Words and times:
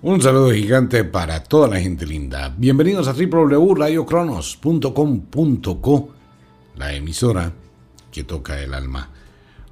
Un 0.00 0.22
saludo 0.22 0.52
gigante 0.52 1.02
para 1.02 1.42
toda 1.42 1.66
la 1.66 1.80
gente 1.80 2.06
linda. 2.06 2.54
Bienvenidos 2.56 3.08
a 3.08 3.14
www.radiocronos.com.co, 3.14 6.08
la 6.76 6.94
emisora 6.94 7.52
que 8.12 8.22
toca 8.22 8.62
el 8.62 8.74
alma. 8.74 9.10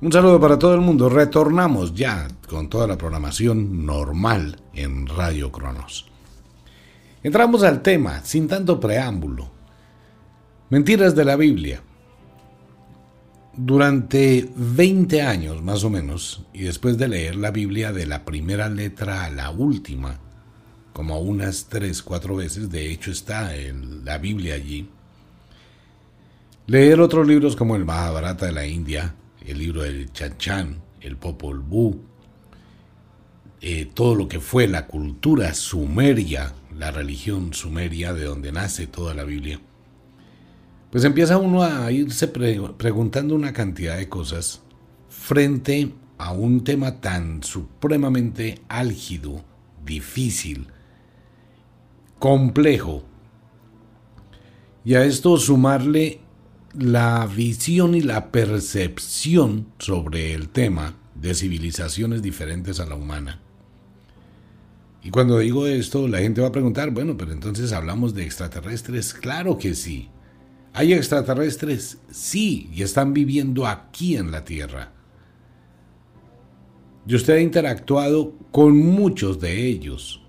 Un 0.01 0.11
saludo 0.11 0.41
para 0.41 0.59
todo 0.59 0.75
el 0.75 0.81
mundo. 0.81 1.09
Retornamos 1.09 1.95
ya 1.95 2.27
con 2.49 2.69
toda 2.69 2.89
la 2.89 2.99
programación 2.99 3.87
normal 3.87 4.61
en 4.75 5.07
Radio 5.07 5.53
Cronos. 5.53 6.07
Entramos 7.23 7.63
al 7.63 7.83
tema 7.83 8.21
sin 8.25 8.49
tanto 8.49 8.81
preámbulo. 8.81 9.49
Mentiras 10.71 11.15
de 11.15 11.25
la 11.25 11.37
Biblia. 11.37 11.83
Durante 13.59 14.51
20 14.55 15.23
años 15.23 15.63
más 15.63 15.83
o 15.83 15.89
menos, 15.89 16.43
y 16.53 16.65
después 16.65 16.99
de 16.99 17.09
leer 17.09 17.37
la 17.37 17.51
Biblia 17.51 17.91
de 17.91 18.05
la 18.05 18.27
primera 18.27 18.69
letra 18.69 19.25
a 19.25 19.31
la 19.31 19.51
última, 19.51 20.21
como 20.93 21.19
unas 21.21 21.67
3, 21.71 22.03
4 22.03 22.37
veces, 22.37 22.71
de 22.71 22.91
hecho 22.91 23.11
está 23.11 23.57
en 23.57 24.05
la 24.05 24.19
Biblia 24.19 24.57
allí, 24.57 24.91
leer 26.67 27.01
otros 27.01 27.27
libros 27.27 27.57
como 27.57 27.77
el 27.77 27.87
Mahabharata 27.87 28.45
de 28.45 28.53
la 28.53 28.67
India, 28.67 29.15
el 29.47 29.59
libro 29.59 29.85
del 29.85 30.13
Chachan, 30.13 30.83
el 31.01 31.17
Popol 31.17 31.61
Vuh, 31.61 31.99
eh, 33.63 33.87
todo 33.87 34.17
lo 34.17 34.29
que 34.29 34.41
fue 34.41 34.69
la 34.69 34.87
cultura 34.87 35.55
sumeria, 35.55 36.53
la 36.77 36.91
religión 36.91 37.55
sumeria 37.55 38.13
de 38.13 38.25
donde 38.25 38.53
nace 38.53 38.87
toda 38.87 39.15
la 39.15 39.25
Biblia 39.25 39.61
pues 40.97 41.05
empieza 41.05 41.37
uno 41.37 41.63
a 41.63 41.93
irse 41.93 42.27
preguntando 42.27 43.35
una 43.35 43.53
cantidad 43.53 43.99
de 43.99 44.09
cosas 44.09 44.63
frente 45.11 45.93
a 46.17 46.33
un 46.33 46.65
tema 46.65 47.03
tan 47.03 47.43
supremamente 47.43 48.63
álgido, 48.67 49.45
difícil, 49.85 50.69
complejo. 52.19 53.05
Y 54.87 54.95
a 54.95 55.05
esto 55.05 55.37
sumarle 55.37 56.21
la 56.73 57.27
visión 57.27 57.95
y 57.95 58.01
la 58.01 58.33
percepción 58.33 59.67
sobre 59.79 60.33
el 60.33 60.49
tema 60.49 60.95
de 61.15 61.35
civilizaciones 61.35 62.23
diferentes 62.23 62.81
a 62.81 62.87
la 62.87 62.95
humana. 62.95 63.43
Y 65.03 65.11
cuando 65.11 65.41
digo 65.41 65.67
esto, 65.67 66.09
la 66.09 66.21
gente 66.21 66.41
va 66.41 66.49
a 66.49 66.53
preguntar, 66.53 66.91
bueno, 66.91 67.19
pero 67.19 67.33
entonces 67.33 67.75
hablamos 67.75 68.15
de 68.15 68.25
extraterrestres. 68.25 69.13
Claro 69.13 69.59
que 69.59 69.75
sí. 69.75 70.09
¿Hay 70.79 70.93
extraterrestres? 70.93 71.97
Sí, 72.11 72.69
y 72.71 72.83
están 72.83 73.15
viviendo 73.15 73.67
aquí 73.67 74.15
en 74.15 74.31
la 74.31 74.45
Tierra. 74.45 74.93
Y 77.07 77.15
usted 77.15 77.37
ha 77.37 77.41
interactuado 77.41 78.35
con 78.53 78.77
muchos 78.77 79.41
de 79.41 79.67
ellos. 79.69 80.21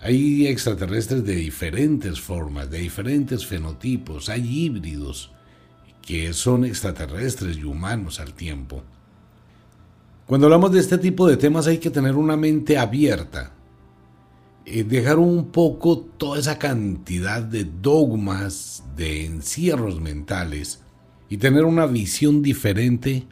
Hay 0.00 0.46
extraterrestres 0.46 1.24
de 1.24 1.34
diferentes 1.34 2.20
formas, 2.20 2.70
de 2.70 2.78
diferentes 2.78 3.44
fenotipos, 3.44 4.28
hay 4.28 4.46
híbridos 4.66 5.32
que 6.02 6.32
son 6.34 6.64
extraterrestres 6.64 7.56
y 7.56 7.64
humanos 7.64 8.20
al 8.20 8.34
tiempo. 8.34 8.84
Cuando 10.24 10.46
hablamos 10.46 10.70
de 10.70 10.78
este 10.78 10.98
tipo 10.98 11.26
de 11.26 11.36
temas 11.36 11.66
hay 11.66 11.78
que 11.78 11.90
tener 11.90 12.14
una 12.14 12.36
mente 12.36 12.78
abierta, 12.78 13.52
eh, 14.64 14.84
dejar 14.84 15.18
un 15.18 15.50
poco 15.50 15.98
toda 15.98 16.38
esa 16.38 16.58
cantidad 16.58 17.42
de 17.42 17.64
dogmas, 17.64 18.84
de 18.96 19.24
encierros 19.24 20.00
mentales 20.00 20.82
y 21.28 21.38
tener 21.38 21.64
una 21.64 21.86
visión 21.86 22.42
diferente 22.42 23.26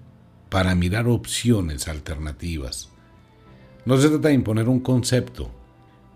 para 0.49 0.75
mirar 0.75 1.07
opciones 1.09 1.89
alternativas. 1.89 2.91
No 3.85 3.97
se 3.97 4.09
trata 4.09 4.29
de 4.29 4.35
imponer 4.35 4.69
un 4.69 4.81
concepto, 4.81 5.51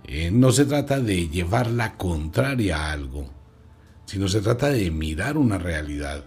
eh, 0.05 0.31
no 0.31 0.53
se 0.53 0.67
trata 0.67 1.01
de 1.01 1.29
llevar 1.29 1.71
la 1.71 1.97
contraria 1.97 2.77
a 2.77 2.93
algo, 2.93 3.31
sino 4.05 4.29
se 4.29 4.41
trata 4.41 4.69
de 4.69 4.91
mirar 4.91 5.39
una 5.39 5.59
realidad. 5.59 6.25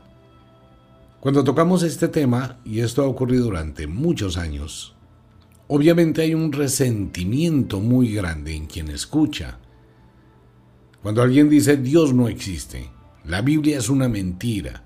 Cuando 1.20 1.44
tocamos 1.44 1.84
este 1.84 2.08
tema, 2.08 2.60
y 2.64 2.80
esto 2.80 3.04
ha 3.04 3.08
ocurrido 3.08 3.46
durante 3.46 3.86
muchos 3.86 4.38
años, 4.38 4.97
obviamente 5.68 6.22
hay 6.22 6.34
un 6.34 6.52
resentimiento 6.52 7.80
muy 7.80 8.14
grande 8.14 8.56
en 8.56 8.66
quien 8.68 8.90
escucha. 8.90 9.60
Cuando 11.02 11.22
alguien 11.22 11.50
dice 11.50 11.78
Dios 11.78 12.14
no 12.14 12.28
existe, 12.28 12.90
la 13.26 13.42
Biblia 13.42 13.78
es 13.78 13.90
una 13.90 14.08
mentira, 14.08 14.84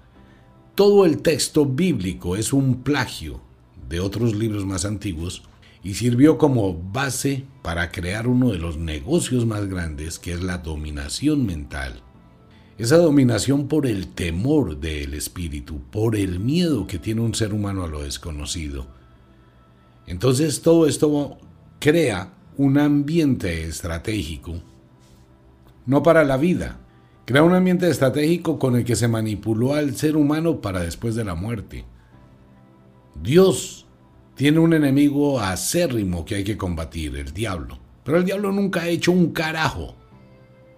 todo 0.76 1.06
el 1.06 1.22
texto 1.22 1.66
bíblico 1.66 2.36
es 2.36 2.54
un 2.54 2.82
plagio 2.82 3.42
de 3.88 4.00
otros 4.00 4.36
libros 4.36 4.66
más 4.66 4.86
antiguos 4.86 5.44
y 5.84 5.96
sirvió 5.96 6.38
como 6.38 6.74
base 6.74 7.46
para 7.62 7.92
crear 7.92 8.28
uno 8.28 8.52
de 8.52 8.58
los 8.58 8.78
negocios 8.78 9.46
más 9.46 9.68
grandes 9.68 10.20
que 10.20 10.34
es 10.34 10.42
la 10.42 10.60
dominación 10.60 11.46
mental. 11.46 12.02
Esa 12.78 12.98
dominación 12.98 13.68
por 13.68 13.86
el 13.86 14.08
temor 14.08 14.80
del 14.80 15.14
espíritu, 15.14 15.82
por 15.92 16.16
el 16.16 16.40
miedo 16.40 16.88
que 16.88 17.00
tiene 17.00 17.22
un 17.22 17.36
ser 17.36 17.54
humano 17.54 17.84
a 17.84 17.88
lo 17.88 18.02
desconocido 18.02 19.01
entonces 20.08 20.62
todo 20.62 20.88
esto 20.88 21.38
crea 21.80 22.34
un 22.58 22.78
ambiente 22.78 23.64
estratégico, 23.64 24.56
no 25.86 26.04
para 26.04 26.24
la 26.24 26.38
vida, 26.38 26.80
crea 27.26 27.44
un 27.44 27.54
ambiente 27.54 27.90
estratégico 27.90 28.60
con 28.60 28.76
el 28.76 28.84
que 28.84 28.96
se 28.96 29.08
manipuló 29.08 29.74
al 29.74 29.96
ser 29.96 30.16
humano 30.16 30.62
para 30.62 30.82
después 30.82 31.16
de 31.16 31.24
la 31.24 31.36
muerte. 31.36 31.86
Dios 33.22 33.88
tiene 34.36 34.60
un 34.60 34.74
enemigo 34.74 35.40
acérrimo 35.40 36.26
que 36.26 36.36
hay 36.36 36.44
que 36.44 36.58
combatir, 36.58 37.16
el 37.16 37.34
diablo. 37.34 37.80
Pero 38.04 38.18
el 38.18 38.26
diablo 38.26 38.52
nunca 38.52 38.82
ha 38.82 38.88
hecho 38.90 39.12
un 39.12 39.32
carajo. 39.32 39.96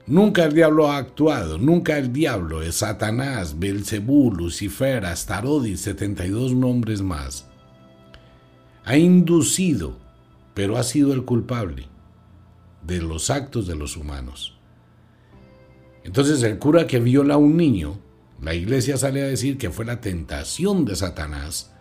Nunca 0.06 0.44
el 0.44 0.53
diablo 0.53 0.91
ha 0.91 0.97
actuado, 0.97 1.57
nunca 1.57 1.97
el 1.97 2.12
diablo 2.12 2.62
es 2.62 2.75
Satanás, 2.75 3.57
Belcebú, 3.57 4.33
Lucifer, 4.33 5.06
Astarot 5.06 5.66
y 5.66 5.78
72 5.78 6.53
nombres 6.53 7.01
más 7.01 7.47
ha 8.85 8.97
inducido, 8.97 9.97
pero 10.53 10.77
ha 10.77 10.83
sido 10.83 11.13
el 11.13 11.23
culpable 11.23 11.88
de 12.81 13.01
los 13.01 13.29
actos 13.29 13.66
de 13.67 13.75
los 13.75 13.95
humanos. 13.95 14.57
Entonces 16.03 16.44
el 16.44 16.59
cura 16.59 16.85
que 16.85 16.99
viola 16.99 17.35
a 17.35 17.38
un 17.38 17.55
niño, 17.55 17.97
la 18.41 18.53
iglesia 18.53 18.97
sale 18.97 19.21
a 19.21 19.27
decir 19.27 19.57
que 19.57 19.69
fue 19.69 19.85
la 19.85 20.01
tentación 20.01 20.83
de 20.83 20.95
Satanás, 20.95 21.73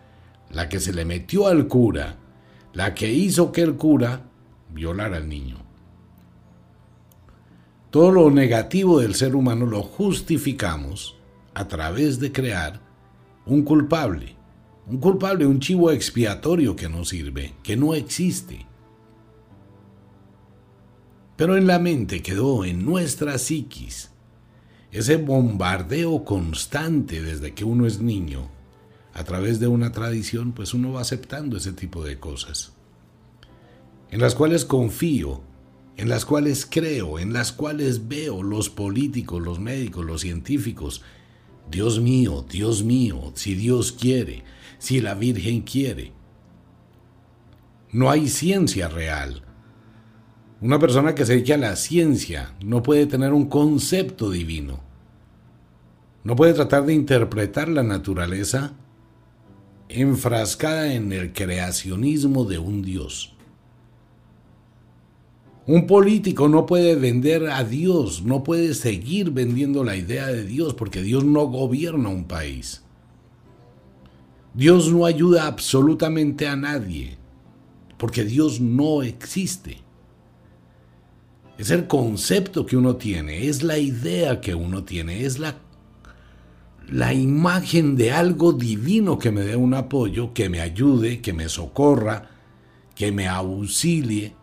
la 0.49 0.69
que 0.69 0.79
se 0.79 0.93
le 0.93 1.03
metió 1.03 1.47
al 1.47 1.67
cura, 1.67 2.17
la 2.73 2.93
que 2.93 3.11
hizo 3.11 3.51
que 3.51 3.61
el 3.61 3.75
cura 3.75 4.21
violara 4.73 5.17
al 5.17 5.27
niño. 5.27 5.57
Todo 7.89 8.11
lo 8.11 8.31
negativo 8.31 8.99
del 8.99 9.13
ser 9.13 9.35
humano 9.35 9.65
lo 9.65 9.83
justificamos 9.83 11.17
a 11.53 11.67
través 11.67 12.19
de 12.19 12.31
crear 12.31 12.81
un 13.45 13.63
culpable 13.63 14.35
un 14.87 14.97
culpable, 14.97 15.45
un 15.45 15.59
chivo 15.59 15.91
expiatorio 15.91 16.75
que 16.75 16.89
no 16.89 17.05
sirve, 17.05 17.53
que 17.63 17.77
no 17.77 17.93
existe. 17.93 18.65
Pero 21.35 21.57
en 21.57 21.67
la 21.67 21.79
mente 21.79 22.21
quedó 22.21 22.65
en 22.65 22.85
nuestra 22.85 23.37
psiquis 23.37 24.11
ese 24.91 25.17
bombardeo 25.17 26.23
constante 26.23 27.21
desde 27.23 27.53
que 27.53 27.63
uno 27.63 27.87
es 27.87 27.99
niño. 27.99 28.49
A 29.15 29.23
través 29.23 29.59
de 29.59 29.67
una 29.67 29.91
tradición, 29.91 30.53
pues 30.53 30.73
uno 30.73 30.93
va 30.93 31.01
aceptando 31.01 31.57
ese 31.57 31.73
tipo 31.73 32.03
de 32.03 32.19
cosas. 32.19 32.73
En 34.11 34.19
las 34.21 34.35
cuales 34.35 34.65
confío, 34.65 35.41
en 35.97 36.09
las 36.09 36.25
cuales 36.25 36.67
creo, 36.69 37.17
en 37.17 37.33
las 37.33 37.51
cuales 37.51 38.07
veo 38.07 38.43
los 38.43 38.69
políticos, 38.69 39.41
los 39.41 39.59
médicos, 39.59 40.05
los 40.05 40.21
científicos. 40.21 41.01
Dios 41.69 41.99
mío, 41.99 42.45
Dios 42.49 42.83
mío, 42.83 43.31
si 43.35 43.55
Dios 43.55 43.91
quiere, 43.91 44.43
si 44.77 45.01
la 45.01 45.13
Virgen 45.15 45.61
quiere. 45.61 46.11
No 47.91 48.09
hay 48.09 48.27
ciencia 48.27 48.87
real. 48.89 49.43
Una 50.61 50.79
persona 50.79 51.13
que 51.13 51.25
se 51.25 51.33
dedique 51.33 51.53
a 51.53 51.57
la 51.57 51.75
ciencia 51.75 52.55
no 52.63 52.83
puede 52.83 53.05
tener 53.05 53.33
un 53.33 53.47
concepto 53.47 54.29
divino. 54.31 54.81
No 56.23 56.35
puede 56.35 56.53
tratar 56.53 56.85
de 56.85 56.93
interpretar 56.93 57.67
la 57.67 57.83
naturaleza 57.83 58.73
enfrascada 59.89 60.93
en 60.93 61.11
el 61.11 61.33
creacionismo 61.33 62.45
de 62.45 62.59
un 62.59 62.81
Dios. 62.81 63.32
Un 65.65 65.87
político 65.87 66.49
no 66.49 66.65
puede 66.65 66.95
vender 66.95 67.49
a 67.49 67.63
Dios, 67.63 68.23
no 68.23 68.43
puede 68.43 68.73
seguir 68.73 69.31
vendiendo 69.31 69.83
la 69.85 69.95
idea 69.95 70.27
de 70.27 70.43
Dios 70.43 70.73
porque 70.73 71.01
Dios 71.01 71.23
no 71.23 71.45
gobierna 71.47 72.09
un 72.09 72.25
país. 72.25 72.83
Dios 74.53 74.91
no 74.91 75.05
ayuda 75.05 75.47
absolutamente 75.47 76.47
a 76.47 76.57
nadie, 76.57 77.17
porque 77.97 78.25
Dios 78.25 78.59
no 78.59 79.03
existe. 79.03 79.77
Es 81.57 81.71
el 81.71 81.87
concepto 81.87 82.65
que 82.65 82.75
uno 82.75 82.97
tiene, 82.97 83.47
es 83.47 83.63
la 83.63 83.77
idea 83.77 84.41
que 84.41 84.53
uno 84.53 84.83
tiene, 84.83 85.23
es 85.23 85.39
la, 85.39 85.55
la 86.89 87.13
imagen 87.13 87.95
de 87.95 88.11
algo 88.11 88.51
divino 88.51 89.17
que 89.17 89.31
me 89.31 89.41
dé 89.41 89.55
un 89.55 89.73
apoyo, 89.73 90.33
que 90.33 90.49
me 90.49 90.59
ayude, 90.59 91.21
que 91.21 91.31
me 91.31 91.47
socorra, 91.47 92.29
que 92.95 93.13
me 93.13 93.27
auxilie. 93.27 94.35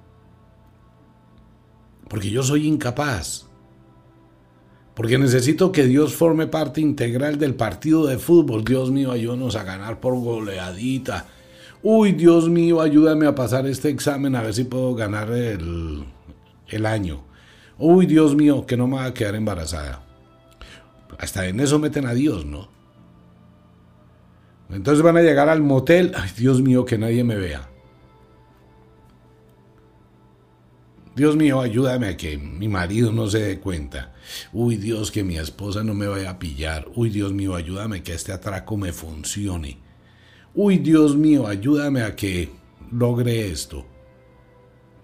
Porque 2.10 2.28
yo 2.28 2.42
soy 2.42 2.66
incapaz. 2.66 3.46
Porque 4.96 5.16
necesito 5.16 5.70
que 5.70 5.84
Dios 5.84 6.12
forme 6.12 6.48
parte 6.48 6.80
integral 6.80 7.38
del 7.38 7.54
partido 7.54 8.04
de 8.04 8.18
fútbol. 8.18 8.64
Dios 8.64 8.90
mío, 8.90 9.12
ayúdanos 9.12 9.54
a 9.54 9.62
ganar 9.62 10.00
por 10.00 10.18
goleadita. 10.18 11.26
Uy, 11.84 12.10
Dios 12.10 12.48
mío, 12.50 12.80
ayúdame 12.80 13.28
a 13.28 13.36
pasar 13.36 13.64
este 13.68 13.90
examen 13.90 14.34
a 14.34 14.42
ver 14.42 14.52
si 14.54 14.64
puedo 14.64 14.96
ganar 14.96 15.30
el, 15.30 16.04
el 16.66 16.84
año. 16.84 17.22
Uy, 17.78 18.06
Dios 18.06 18.34
mío, 18.34 18.66
que 18.66 18.76
no 18.76 18.88
me 18.88 18.96
va 18.96 19.04
a 19.04 19.14
quedar 19.14 19.36
embarazada. 19.36 20.02
Hasta 21.16 21.46
en 21.46 21.60
eso 21.60 21.78
meten 21.78 22.06
a 22.06 22.12
Dios, 22.12 22.44
¿no? 22.44 22.68
Entonces 24.68 25.02
van 25.02 25.16
a 25.16 25.22
llegar 25.22 25.48
al 25.48 25.62
motel. 25.62 26.12
Ay, 26.16 26.30
Dios 26.36 26.60
mío, 26.60 26.84
que 26.84 26.98
nadie 26.98 27.22
me 27.22 27.36
vea. 27.36 27.69
Dios 31.20 31.36
mío, 31.36 31.60
ayúdame 31.60 32.08
a 32.08 32.16
que 32.16 32.38
mi 32.38 32.66
marido 32.66 33.12
no 33.12 33.28
se 33.28 33.40
dé 33.40 33.60
cuenta. 33.60 34.14
Uy, 34.54 34.76
Dios, 34.76 35.10
que 35.10 35.22
mi 35.22 35.36
esposa 35.36 35.84
no 35.84 35.92
me 35.92 36.06
vaya 36.06 36.30
a 36.30 36.38
pillar. 36.38 36.88
Uy, 36.94 37.10
Dios 37.10 37.34
mío, 37.34 37.56
ayúdame 37.56 38.02
que 38.02 38.14
este 38.14 38.32
atraco 38.32 38.78
me 38.78 38.90
funcione. 38.94 39.76
Uy, 40.54 40.78
Dios 40.78 41.16
mío, 41.16 41.46
ayúdame 41.46 42.00
a 42.00 42.16
que 42.16 42.48
logre 42.90 43.50
esto. 43.50 43.84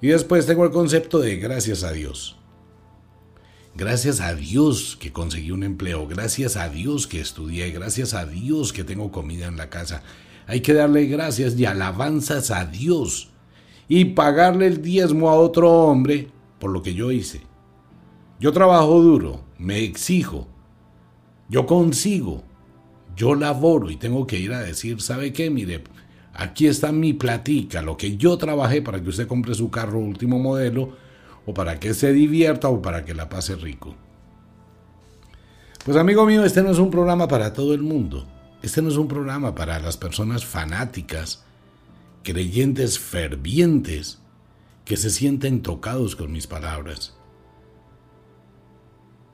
Y 0.00 0.06
después 0.06 0.46
tengo 0.46 0.64
el 0.64 0.70
concepto 0.70 1.18
de 1.18 1.36
gracias 1.36 1.84
a 1.84 1.92
Dios. 1.92 2.38
Gracias 3.74 4.22
a 4.22 4.34
Dios 4.34 4.96
que 4.98 5.12
conseguí 5.12 5.50
un 5.50 5.64
empleo, 5.64 6.08
gracias 6.08 6.56
a 6.56 6.70
Dios 6.70 7.06
que 7.06 7.20
estudié, 7.20 7.72
gracias 7.72 8.14
a 8.14 8.24
Dios 8.24 8.72
que 8.72 8.84
tengo 8.84 9.12
comida 9.12 9.48
en 9.48 9.58
la 9.58 9.68
casa. 9.68 10.02
Hay 10.46 10.62
que 10.62 10.72
darle 10.72 11.04
gracias 11.08 11.58
y 11.58 11.66
alabanzas 11.66 12.50
a 12.50 12.64
Dios 12.64 13.32
y 13.88 14.06
pagarle 14.06 14.66
el 14.66 14.82
diezmo 14.82 15.28
a 15.28 15.34
otro 15.34 15.70
hombre 15.70 16.28
por 16.58 16.70
lo 16.70 16.82
que 16.82 16.94
yo 16.94 17.12
hice. 17.12 17.42
Yo 18.40 18.52
trabajo 18.52 19.00
duro, 19.00 19.40
me 19.58 19.82
exijo, 19.82 20.46
yo 21.48 21.66
consigo, 21.66 22.42
yo 23.16 23.34
laboro 23.34 23.90
y 23.90 23.96
tengo 23.96 24.26
que 24.26 24.38
ir 24.38 24.52
a 24.52 24.60
decir, 24.60 25.00
¿sabe 25.00 25.32
qué? 25.32 25.48
Mire, 25.50 25.84
aquí 26.34 26.66
está 26.66 26.92
mi 26.92 27.12
platica, 27.12 27.82
lo 27.82 27.96
que 27.96 28.16
yo 28.16 28.36
trabajé 28.36 28.82
para 28.82 29.02
que 29.02 29.08
usted 29.08 29.26
compre 29.26 29.54
su 29.54 29.70
carro 29.70 29.98
último 29.98 30.38
modelo, 30.38 30.92
o 31.46 31.54
para 31.54 31.78
que 31.78 31.94
se 31.94 32.12
divierta 32.12 32.68
o 32.68 32.82
para 32.82 33.04
que 33.04 33.14
la 33.14 33.28
pase 33.28 33.54
rico. 33.54 33.94
Pues 35.84 35.96
amigo 35.96 36.26
mío, 36.26 36.44
este 36.44 36.62
no 36.62 36.70
es 36.70 36.78
un 36.78 36.90
programa 36.90 37.28
para 37.28 37.52
todo 37.52 37.72
el 37.72 37.82
mundo. 37.82 38.26
Este 38.62 38.82
no 38.82 38.88
es 38.88 38.96
un 38.96 39.06
programa 39.06 39.54
para 39.54 39.78
las 39.78 39.96
personas 39.96 40.44
fanáticas, 40.44 41.44
creyentes 42.26 42.98
fervientes, 42.98 44.18
que 44.84 44.96
se 44.96 45.10
sienten 45.10 45.62
tocados 45.62 46.16
con 46.16 46.32
mis 46.32 46.48
palabras. 46.48 47.16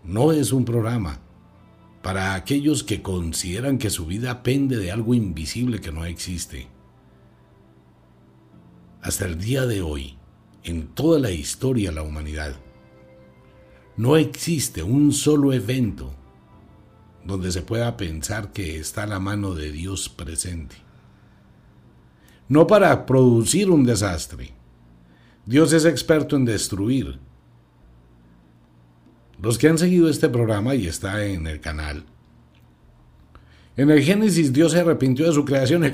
No 0.04 0.30
es 0.30 0.52
un 0.52 0.66
programa 0.66 1.20
para 2.02 2.34
aquellos 2.34 2.84
que 2.84 3.00
consideran 3.00 3.78
que 3.78 3.88
su 3.88 4.04
vida 4.04 4.42
pende 4.42 4.76
de 4.76 4.92
algo 4.92 5.14
invisible 5.14 5.80
que 5.80 5.90
no 5.90 6.04
existe. 6.04 6.68
Hasta 9.00 9.24
el 9.24 9.38
día 9.38 9.64
de 9.64 9.80
hoy, 9.80 10.18
en 10.62 10.88
toda 10.88 11.18
la 11.18 11.30
historia 11.30 11.88
de 11.88 11.96
la 11.96 12.02
humanidad. 12.02 12.60
No 13.96 14.18
existe 14.18 14.82
un 14.82 15.12
solo 15.12 15.54
evento 15.54 16.14
donde 17.24 17.52
se 17.52 17.62
pueda 17.62 17.96
pensar 17.96 18.52
que 18.52 18.76
está 18.76 19.06
la 19.06 19.18
mano 19.18 19.54
de 19.54 19.72
Dios 19.72 20.10
presente. 20.10 20.91
No 22.52 22.66
para 22.66 23.06
producir 23.06 23.70
un 23.70 23.82
desastre. 23.82 24.50
Dios 25.46 25.72
es 25.72 25.86
experto 25.86 26.36
en 26.36 26.44
destruir. 26.44 27.18
Los 29.40 29.56
que 29.56 29.68
han 29.68 29.78
seguido 29.78 30.06
este 30.10 30.28
programa 30.28 30.74
y 30.74 30.86
está 30.86 31.24
en 31.24 31.46
el 31.46 31.62
canal. 31.62 32.04
En 33.74 33.90
el 33.90 34.02
Génesis 34.02 34.52
Dios 34.52 34.72
se 34.72 34.80
arrepintió 34.80 35.24
de 35.24 35.32
su 35.32 35.46
creación 35.46 35.86
y 35.86 35.92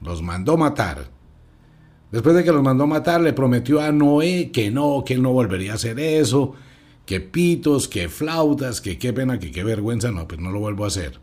los 0.00 0.22
mandó 0.22 0.56
matar. 0.56 1.10
Después 2.10 2.36
de 2.36 2.42
que 2.42 2.52
los 2.52 2.62
mandó 2.62 2.86
matar, 2.86 3.20
le 3.20 3.34
prometió 3.34 3.78
a 3.82 3.92
Noé 3.92 4.50
que 4.50 4.70
no, 4.70 5.04
que 5.04 5.12
él 5.12 5.22
no 5.22 5.32
volvería 5.34 5.72
a 5.72 5.74
hacer 5.74 6.00
eso, 6.00 6.54
que 7.04 7.20
pitos, 7.20 7.86
que 7.86 8.08
flautas, 8.08 8.80
que 8.80 8.96
qué 8.96 9.12
pena, 9.12 9.38
que 9.38 9.50
qué 9.50 9.62
vergüenza, 9.62 10.10
no, 10.10 10.26
pues 10.26 10.40
no 10.40 10.52
lo 10.52 10.58
vuelvo 10.58 10.84
a 10.84 10.88
hacer. 10.88 11.20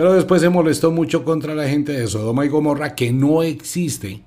Pero 0.00 0.14
después 0.14 0.40
se 0.40 0.48
molestó 0.48 0.90
mucho 0.90 1.26
contra 1.26 1.54
la 1.54 1.68
gente 1.68 1.92
de 1.92 2.06
Sodoma 2.06 2.46
y 2.46 2.48
Gomorra, 2.48 2.94
que 2.94 3.12
no 3.12 3.42
existe 3.42 4.24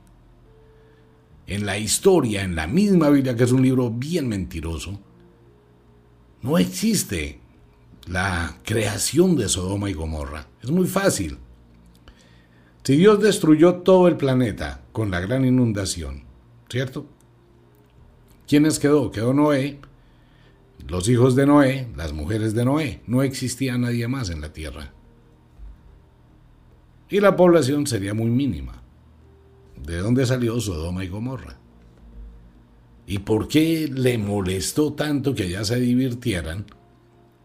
en 1.47 1.65
la 1.65 1.79
historia, 1.79 2.43
en 2.43 2.55
la 2.55 2.67
misma 2.67 3.09
Biblia, 3.09 3.35
que 3.35 3.43
es 3.43 3.51
un 3.51 3.63
libro 3.63 3.89
bien 3.89 4.27
mentiroso. 4.27 4.99
No 6.43 6.59
existe 6.59 7.39
la 8.05 8.55
creación 8.63 9.35
de 9.35 9.49
Sodoma 9.49 9.89
y 9.89 9.93
Gomorra. 9.93 10.45
Es 10.61 10.69
muy 10.69 10.85
fácil. 10.85 11.39
Si 12.83 12.95
Dios 12.95 13.19
destruyó 13.19 13.77
todo 13.77 14.07
el 14.07 14.15
planeta 14.15 14.83
con 14.91 15.09
la 15.09 15.21
gran 15.21 15.43
inundación, 15.43 16.21
¿cierto? 16.69 17.07
¿Quiénes 18.47 18.77
quedó? 18.77 19.09
Quedó 19.09 19.33
Noé, 19.33 19.79
los 20.87 21.09
hijos 21.09 21.35
de 21.35 21.47
Noé, 21.47 21.87
las 21.95 22.13
mujeres 22.13 22.53
de 22.53 22.63
Noé. 22.63 23.01
No 23.07 23.23
existía 23.23 23.75
nadie 23.79 24.07
más 24.07 24.29
en 24.29 24.39
la 24.39 24.53
tierra. 24.53 24.93
Y 27.13 27.19
la 27.19 27.35
población 27.35 27.85
sería 27.85 28.15
muy 28.15 28.31
mínima. 28.31 28.81
¿De 29.85 29.99
dónde 29.99 30.25
salió 30.25 30.59
Sodoma 30.59 31.05
y 31.05 31.09
Gomorra? 31.09 31.59
¿Y 33.05 33.19
por 33.19 33.47
qué 33.47 33.87
le 33.87 34.17
molestó 34.17 34.93
tanto 34.93 35.35
que 35.35 35.43
allá 35.43 35.63
se 35.63 35.79
divirtieran? 35.79 36.65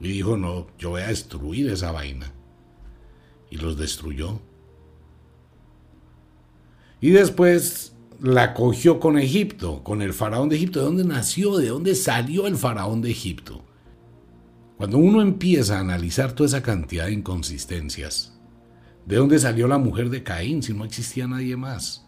Y 0.00 0.08
dijo, 0.08 0.38
no, 0.38 0.68
yo 0.78 0.88
voy 0.88 1.02
a 1.02 1.08
destruir 1.08 1.68
esa 1.68 1.92
vaina. 1.92 2.32
Y 3.50 3.58
los 3.58 3.76
destruyó 3.76 4.40
y 7.02 7.10
después 7.10 7.92
la 8.22 8.54
cogió 8.54 8.98
con 8.98 9.18
Egipto, 9.18 9.84
con 9.84 10.00
el 10.00 10.14
faraón 10.14 10.48
de 10.48 10.56
Egipto. 10.56 10.80
¿De 10.80 10.86
dónde 10.86 11.04
nació? 11.04 11.58
¿De 11.58 11.68
dónde 11.68 11.94
salió 11.94 12.46
el 12.46 12.56
faraón 12.56 13.02
de 13.02 13.10
Egipto? 13.10 13.62
Cuando 14.78 14.96
uno 14.96 15.20
empieza 15.20 15.76
a 15.76 15.80
analizar 15.80 16.32
toda 16.32 16.46
esa 16.46 16.62
cantidad 16.62 17.04
de 17.04 17.12
inconsistencias, 17.12 18.37
¿de 19.08 19.16
dónde 19.16 19.38
salió 19.38 19.66
la 19.66 19.78
mujer 19.78 20.10
de 20.10 20.22
Caín 20.22 20.62
si 20.62 20.74
no 20.74 20.84
existía 20.84 21.26
nadie 21.26 21.56
más? 21.56 22.06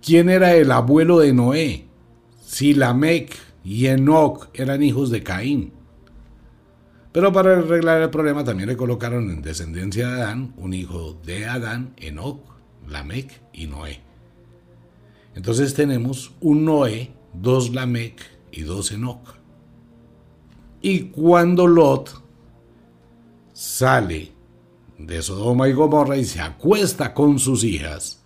¿Quién 0.00 0.30
era 0.30 0.54
el 0.54 0.70
abuelo 0.70 1.18
de 1.18 1.32
Noé? 1.32 1.88
Si 2.40 2.72
Lamec 2.72 3.36
y 3.64 3.86
Enoch 3.86 4.48
eran 4.54 4.84
hijos 4.84 5.10
de 5.10 5.24
Caín. 5.24 5.72
Pero 7.10 7.32
para 7.32 7.58
arreglar 7.58 8.00
el 8.02 8.10
problema 8.10 8.44
también 8.44 8.68
le 8.68 8.76
colocaron 8.76 9.30
en 9.30 9.42
descendencia 9.42 10.08
de 10.08 10.22
Adán 10.22 10.54
un 10.56 10.74
hijo 10.74 11.18
de 11.24 11.46
Adán, 11.46 11.94
Enoch, 11.96 12.40
Lamec 12.88 13.42
y 13.52 13.66
Noé. 13.66 14.00
Entonces 15.34 15.74
tenemos 15.74 16.32
un 16.40 16.64
Noé, 16.64 17.12
dos 17.34 17.74
Lamec 17.74 18.22
y 18.52 18.62
dos 18.62 18.92
Enoch. 18.92 19.34
Y 20.80 21.08
cuando 21.10 21.66
Lot 21.66 22.29
sale 23.60 24.32
de 24.96 25.20
Sodoma 25.20 25.68
y 25.68 25.74
Gomorra 25.74 26.16
y 26.16 26.24
se 26.24 26.40
acuesta 26.40 27.12
con 27.12 27.38
sus 27.38 27.62
hijas, 27.62 28.24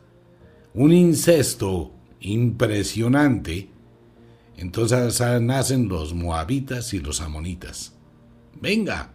un 0.74 0.92
incesto 0.92 1.90
impresionante, 2.20 3.68
entonces 4.56 5.20
nacen 5.42 5.88
los 5.88 6.14
moabitas 6.14 6.94
y 6.94 7.00
los 7.00 7.20
amonitas. 7.20 7.96
Venga. 8.60 9.12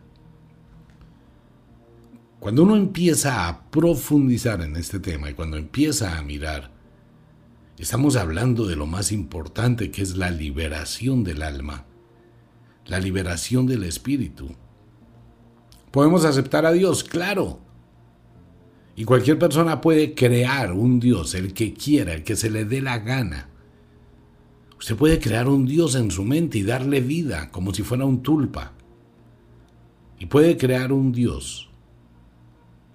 Cuando 2.41 2.63
uno 2.63 2.75
empieza 2.75 3.47
a 3.47 3.69
profundizar 3.69 4.59
en 4.59 4.75
este 4.75 4.99
tema 4.99 5.29
y 5.29 5.35
cuando 5.35 5.55
empieza 5.55 6.17
a 6.17 6.21
mirar, 6.21 6.69
estamos 7.77 8.17
hablando 8.17 8.67
de 8.67 8.75
lo 8.75 8.87
más 8.87 9.13
importante 9.13 9.89
que 9.89 10.01
es 10.01 10.17
la 10.17 10.31
liberación 10.31 11.23
del 11.23 11.43
alma, 11.43 11.85
la 12.87 12.99
liberación 12.99 13.67
del 13.67 13.85
espíritu. 13.85 14.49
¿Podemos 15.91 16.25
aceptar 16.25 16.65
a 16.65 16.71
Dios? 16.71 17.03
Claro. 17.03 17.59
Y 18.95 19.05
cualquier 19.05 19.39
persona 19.39 19.81
puede 19.81 20.13
crear 20.13 20.73
un 20.73 20.99
Dios, 20.99 21.33
el 21.33 21.53
que 21.53 21.73
quiera, 21.73 22.13
el 22.13 22.23
que 22.23 22.35
se 22.35 22.49
le 22.49 22.65
dé 22.65 22.81
la 22.81 22.99
gana. 22.99 23.49
Usted 24.77 24.95
puede 24.95 25.19
crear 25.19 25.47
un 25.47 25.65
Dios 25.65 25.95
en 25.95 26.11
su 26.11 26.23
mente 26.23 26.57
y 26.57 26.63
darle 26.63 27.01
vida 27.01 27.49
como 27.51 27.73
si 27.73 27.83
fuera 27.83 28.05
un 28.05 28.21
tulpa. 28.23 28.73
Y 30.19 30.25
puede 30.25 30.57
crear 30.57 30.91
un 30.91 31.11
Dios. 31.11 31.69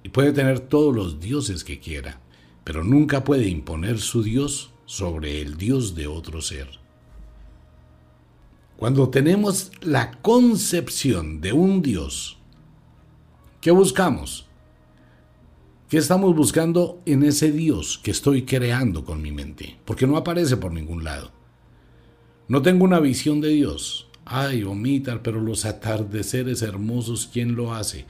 Y 0.02 0.10
puede 0.10 0.32
tener 0.32 0.60
todos 0.60 0.94
los 0.94 1.20
dioses 1.20 1.64
que 1.64 1.80
quiera. 1.80 2.20
Pero 2.64 2.84
nunca 2.84 3.24
puede 3.24 3.48
imponer 3.48 3.98
su 3.98 4.22
Dios 4.22 4.72
sobre 4.86 5.40
el 5.40 5.56
Dios 5.56 5.94
de 5.94 6.06
otro 6.06 6.40
ser. 6.42 6.68
Cuando 8.76 9.08
tenemos 9.08 9.72
la 9.82 10.12
concepción 10.20 11.40
de 11.40 11.52
un 11.52 11.80
Dios, 11.80 12.38
¿qué 13.64 13.71
buscamos? 13.71 14.44
¿Qué 15.88 15.97
estamos 15.97 16.37
buscando 16.37 17.00
en 17.06 17.23
ese 17.23 17.50
Dios 17.50 17.99
que 18.02 18.11
estoy 18.11 18.42
creando 18.42 19.06
con 19.06 19.23
mi 19.23 19.33
mente? 19.33 19.78
Porque 19.87 20.06
no 20.06 20.18
aparece 20.18 20.59
por 20.59 20.71
ningún 20.71 21.02
lado. 21.02 21.33
No 22.47 22.61
tengo 22.61 22.85
una 22.85 23.00
visión 23.00 23.40
de 23.40 23.49
Dios. 23.49 24.06
Ay, 24.26 24.64
omitar, 24.64 25.23
pero 25.23 25.40
los 25.40 25.64
atardeceres 25.64 26.61
hermosos, 26.61 27.30
¿quién 27.33 27.56
lo 27.56 27.73
hace? 27.73 28.04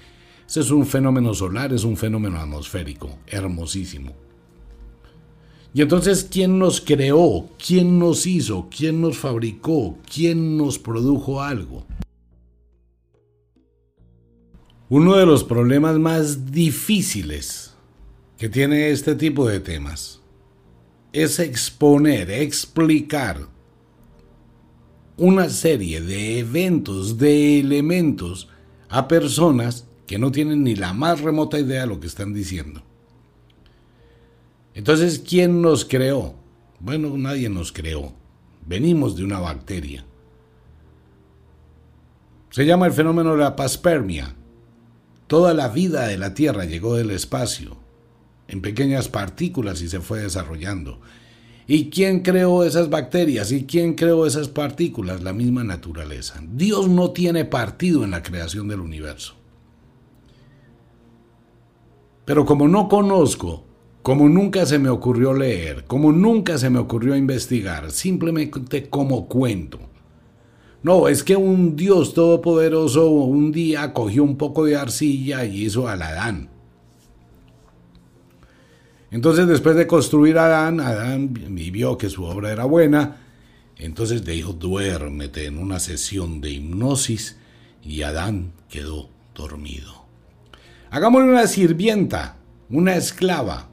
Ese 0.45 0.59
es 0.59 0.73
un 0.73 0.87
fenómeno 0.87 1.33
solar, 1.35 1.73
es 1.73 1.85
un 1.85 1.97
fenómeno 1.97 2.41
atmosférico, 2.41 3.21
hermosísimo. 3.29 4.13
Y 5.73 5.83
entonces, 5.83 6.27
¿quién 6.29 6.59
nos 6.59 6.81
creó? 6.81 7.49
¿Quién 7.65 8.01
nos 8.01 8.27
hizo? 8.27 8.69
¿Quién 8.77 9.01
nos 9.01 9.19
fabricó? 9.19 9.99
¿Quién 10.13 10.57
nos 10.57 10.81
produjo 10.81 11.43
algo? 11.43 11.87
Uno 14.97 15.17
de 15.17 15.27
los 15.27 15.43
problemas 15.43 15.99
más 15.99 16.53
difíciles 16.53 17.75
que 18.39 18.49
tiene 18.49 18.91
este 18.91 19.17
tipo 19.17 19.49
de 19.49 19.59
temas 19.59 20.21
es 21.13 21.41
exponer, 21.41 22.31
explicar 22.31 23.41
una 25.17 25.49
serie 25.49 26.01
de 26.01 26.39
eventos, 26.39 27.19
de 27.19 27.59
elementos 27.59 28.49
a 28.89 29.09
personas 29.09 29.89
que 30.07 30.17
no 30.17 30.31
tienen 30.31 30.63
ni 30.63 30.77
la 30.77 30.93
más 30.93 31.21
remota 31.23 31.59
idea 31.59 31.81
de 31.81 31.87
lo 31.89 31.99
que 31.99 32.07
están 32.07 32.33
diciendo. 32.33 32.81
Entonces, 34.75 35.19
¿quién 35.19 35.61
nos 35.61 35.85
creó? 35.85 36.37
Bueno, 36.79 37.19
nadie 37.19 37.49
nos 37.49 37.73
creó. 37.73 38.13
Venimos 38.65 39.17
de 39.17 39.25
una 39.25 39.41
bacteria. 39.41 40.05
Se 42.51 42.65
llama 42.65 42.87
el 42.87 42.93
fenómeno 42.93 43.33
de 43.33 43.39
la 43.39 43.57
paspermia. 43.57 44.37
Toda 45.27 45.55
la 45.55 45.69
vida 45.69 46.07
de 46.07 46.19
la 46.19 46.35
Tierra 46.35 46.65
llegó 46.65 46.97
del 46.97 47.11
espacio, 47.11 47.77
en 48.49 48.61
pequeñas 48.61 49.09
partículas 49.09 49.81
y 49.81 49.89
se 49.89 50.01
fue 50.01 50.21
desarrollando. 50.21 51.01
¿Y 51.67 51.89
quién 51.89 52.21
creó 52.21 52.63
esas 52.65 52.91
bacterias? 52.91 53.51
¿Y 53.51 53.65
quién 53.65 53.95
creó 53.95 54.27
esas 54.27 54.49
partículas? 54.49 55.23
La 55.23 55.33
misma 55.33 55.65
naturaleza. 55.65 56.43
Dios 56.47 56.89
no 56.89 57.13
tiene 57.13 57.47
partido 57.47 58.05
en 58.05 58.11
la 58.11 58.23
creación 58.23 58.69
del 58.69 58.81
universo. 58.81 59.35
Pero 62.27 62.45
como 62.45 62.69
no 62.69 62.89
conozco, 62.89 63.65
como 64.03 64.29
nunca 64.29 64.67
se 64.67 64.79
me 64.79 64.91
ocurrió 64.91 65.33
leer, 65.33 65.85
como 65.87 66.13
nunca 66.13 66.59
se 66.59 66.69
me 66.69 66.79
ocurrió 66.79 67.17
investigar, 67.17 67.91
simplemente 67.91 68.91
como 68.91 69.27
cuento. 69.27 69.81
No, 70.85 71.09
es 71.09 71.25
que 71.25 71.35
un 71.35 71.77
Dios 71.77 72.13
todopoderoso 72.13 73.09
un 73.09 73.53
día 73.53 73.95
cogió 73.95 74.23
un 74.23 74.37
poco 74.37 74.67
de 74.67 74.77
arcilla 74.77 75.43
y 75.47 75.65
hizo 75.65 75.89
al 75.89 76.03
Adán. 76.03 76.51
Entonces 79.11 79.47
después 79.47 79.77
de 79.77 79.87
construir 79.87 80.37
a 80.37 80.45
Adán, 80.45 80.81
Adán 80.81 81.33
vio 81.33 81.97
que 81.97 82.11
su 82.11 82.25
obra 82.25 82.53
era 82.53 82.67
buena, 82.67 83.17
entonces 83.79 84.27
le 84.27 84.35
dijo, 84.35 84.53
duérmete 84.53 85.47
en 85.47 85.57
una 85.57 85.81
sesión 85.81 86.43
de 86.43 86.51
hipnosis 86.51 87.39
y 87.83 88.03
Adán 88.03 88.53
quedó 88.69 89.09
dormido. 89.35 90.05
Hagámosle 90.91 91.31
una 91.31 91.47
sirvienta, 91.47 92.37
una 92.69 92.95
esclava. 92.95 93.71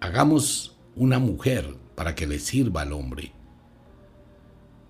Hagamos 0.00 0.76
una 0.96 1.20
mujer 1.20 1.76
para 1.94 2.16
que 2.16 2.26
le 2.26 2.40
sirva 2.40 2.82
al 2.82 2.92
hombre. 2.92 3.34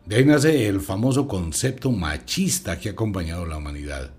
De 0.07 0.17
ahí 0.17 0.25
nace 0.25 0.67
el 0.67 0.81
famoso 0.81 1.29
concepto 1.29 1.93
machista 1.93 2.79
que 2.79 2.89
ha 2.89 2.93
acompañado 2.93 3.45
a 3.45 3.49
la 3.49 3.59
humanidad. 3.59 4.11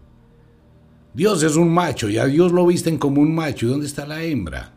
Dios 1.14 1.44
es 1.44 1.56
un 1.56 1.74
macho 1.74 2.10
y 2.10 2.18
a 2.18 2.26
Dios 2.26 2.52
lo 2.52 2.66
visten 2.66 2.98
como 2.98 3.22
un 3.22 3.36
macho. 3.36 3.66
¿Y 3.66 3.70
dónde 3.70 3.88
está 3.88 4.06
la 4.06 4.24
hembra? 4.24 4.74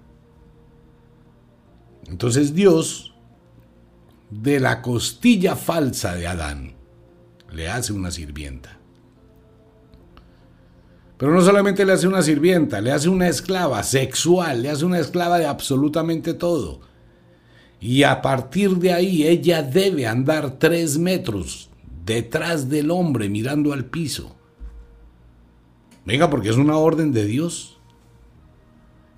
Entonces 2.08 2.54
Dios, 2.54 3.14
de 4.30 4.60
la 4.60 4.82
costilla 4.82 5.56
falsa 5.56 6.14
de 6.14 6.26
Adán, 6.26 6.74
le 7.52 7.68
hace 7.68 7.92
una 7.92 8.10
sirvienta. 8.10 8.78
Pero 11.16 11.32
no 11.32 11.40
solamente 11.42 11.84
le 11.84 11.92
hace 11.92 12.08
una 12.08 12.22
sirvienta, 12.22 12.80
le 12.80 12.90
hace 12.90 13.08
una 13.08 13.28
esclava 13.28 13.82
sexual, 13.82 14.62
le 14.62 14.70
hace 14.70 14.84
una 14.84 14.98
esclava 14.98 15.38
de 15.38 15.46
absolutamente 15.46 16.34
todo. 16.34 16.80
Y 17.84 18.02
a 18.04 18.22
partir 18.22 18.76
de 18.78 18.94
ahí 18.94 19.26
ella 19.26 19.62
debe 19.62 20.06
andar 20.06 20.58
tres 20.58 20.96
metros 20.96 21.68
detrás 22.06 22.70
del 22.70 22.90
hombre 22.90 23.28
mirando 23.28 23.74
al 23.74 23.84
piso. 23.84 24.34
Venga, 26.06 26.30
porque 26.30 26.48
es 26.48 26.56
una 26.56 26.78
orden 26.78 27.12
de 27.12 27.26
Dios. 27.26 27.78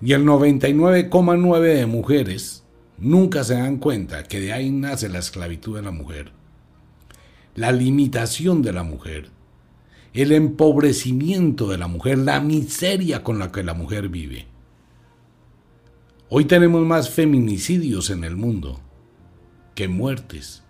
Y 0.01 0.11
el 0.11 0.25
99,9 0.25 1.61
de 1.61 1.85
mujeres 1.85 2.65
nunca 2.97 3.45
se 3.45 3.53
dan 3.53 3.77
cuenta 3.77 4.23
que 4.23 4.41
de 4.41 4.51
ahí 4.51 4.69
nace 4.69 5.07
la 5.07 5.19
esclavitud 5.19 5.77
de 5.77 5.83
la 5.83 5.91
mujer, 5.91 6.33
la 7.55 7.71
limitación 7.71 8.61
de 8.61 8.73
la 8.73 8.83
mujer 8.83 9.31
el 10.13 10.31
empobrecimiento 10.31 11.69
de 11.69 11.77
la 11.77 11.87
mujer, 11.87 12.17
la 12.17 12.39
miseria 12.39 13.23
con 13.23 13.37
la 13.37 13.51
que 13.51 13.63
la 13.63 13.75
mujer 13.75 14.09
vive. 14.09 14.47
Hoy 16.29 16.43
tenemos 16.43 16.85
más 16.85 17.09
feminicidios 17.09 18.09
en 18.09 18.25
el 18.25 18.35
mundo 18.35 18.81
que 19.75 19.87
muertes 19.87 20.61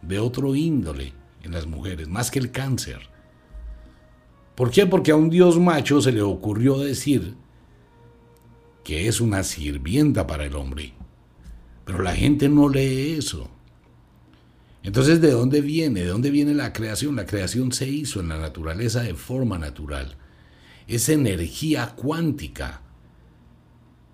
de 0.00 0.18
otro 0.18 0.54
índole 0.54 1.12
en 1.42 1.52
las 1.52 1.66
mujeres, 1.66 2.08
más 2.08 2.30
que 2.30 2.38
el 2.38 2.50
cáncer. 2.50 3.00
¿Por 4.54 4.70
qué? 4.70 4.86
Porque 4.86 5.10
a 5.10 5.16
un 5.16 5.28
dios 5.28 5.60
macho 5.60 6.00
se 6.00 6.12
le 6.12 6.22
ocurrió 6.22 6.78
decir 6.78 7.34
que 8.84 9.06
es 9.06 9.20
una 9.20 9.42
sirvienta 9.42 10.26
para 10.26 10.46
el 10.46 10.56
hombre. 10.56 10.94
Pero 11.84 12.00
la 12.02 12.14
gente 12.14 12.48
no 12.48 12.70
lee 12.70 13.16
eso. 13.18 13.50
Entonces, 14.82 15.20
¿de 15.20 15.30
dónde 15.30 15.60
viene? 15.60 16.00
¿De 16.00 16.06
dónde 16.06 16.30
viene 16.30 16.54
la 16.54 16.72
creación? 16.72 17.16
La 17.16 17.26
creación 17.26 17.72
se 17.72 17.86
hizo 17.86 18.20
en 18.20 18.28
la 18.28 18.38
naturaleza 18.38 19.02
de 19.02 19.14
forma 19.14 19.58
natural. 19.58 20.16
Es 20.86 21.10
energía 21.10 21.94
cuántica. 21.96 22.80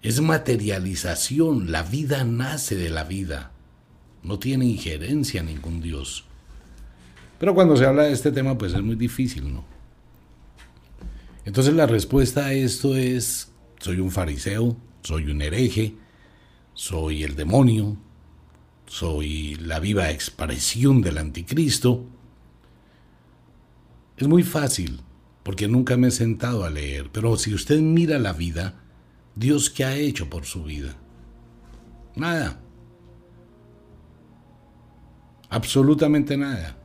Es 0.03 0.21
materialización. 0.21 1.73
La 1.73 1.83
vida 1.83 2.25
nace 2.25 2.77
de 2.77 2.91
la 2.91 3.05
vida. 3.05 3.53
No 4.23 4.39
tiene 4.39 4.65
injerencia 4.67 5.43
ningún 5.43 5.81
Dios. 5.81 6.25
Pero 7.39 7.55
cuando 7.55 7.77
se 7.77 7.87
habla 7.87 8.05
de 8.05 8.13
este 8.13 8.33
tema, 8.33 8.59
pues 8.59 8.75
es 8.75 8.83
muy 8.83 8.97
difícil, 8.97 9.53
¿no? 9.53 9.65
Entonces 11.45 11.75
la 11.75 11.87
respuesta 11.87 12.47
a 12.47 12.53
esto 12.53 12.97
es, 12.97 13.53
soy 13.81 14.01
un 14.01 14.11
fariseo, 14.11 14.77
soy 15.03 15.31
un 15.31 15.41
hereje, 15.41 15.95
soy 16.75 17.23
el 17.23 17.37
demonio, 17.37 17.97
soy 18.87 19.55
la 19.55 19.81
viva 19.81 20.11
expresión 20.11 21.01
del 21.01 21.17
anticristo, 21.17 22.05
es 24.19 24.27
muy 24.27 24.43
fácil, 24.43 25.01
porque 25.45 25.69
nunca 25.69 25.97
me 25.97 26.09
he 26.09 26.11
sentado 26.11 26.65
a 26.65 26.71
leer, 26.71 27.09
pero 27.13 27.37
si 27.37 27.55
usted 27.55 27.79
mira 27.79 28.19
la 28.19 28.33
vida, 28.33 28.75
Dios 29.39 29.71
qué 29.71 29.85
ha 29.85 29.97
hecho 29.97 30.29
por 30.29 30.45
su 30.45 30.65
vida? 30.65 30.97
Nada. 32.17 32.61
Absolutamente 35.49 36.37
nada. 36.37 36.77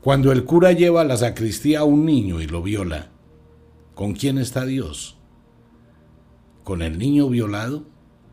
Cuando 0.00 0.30
el 0.30 0.44
cura 0.44 0.72
lleva 0.72 1.00
a 1.00 1.04
la 1.04 1.16
sacristía 1.16 1.80
a 1.80 1.84
un 1.84 2.06
niño 2.06 2.40
y 2.40 2.46
lo 2.46 2.62
viola, 2.62 3.10
¿con 3.94 4.14
quién 4.14 4.38
está 4.38 4.64
Dios? 4.64 5.18
¿Con 6.62 6.82
el 6.82 6.98
niño 6.98 7.28
violado? 7.28 7.86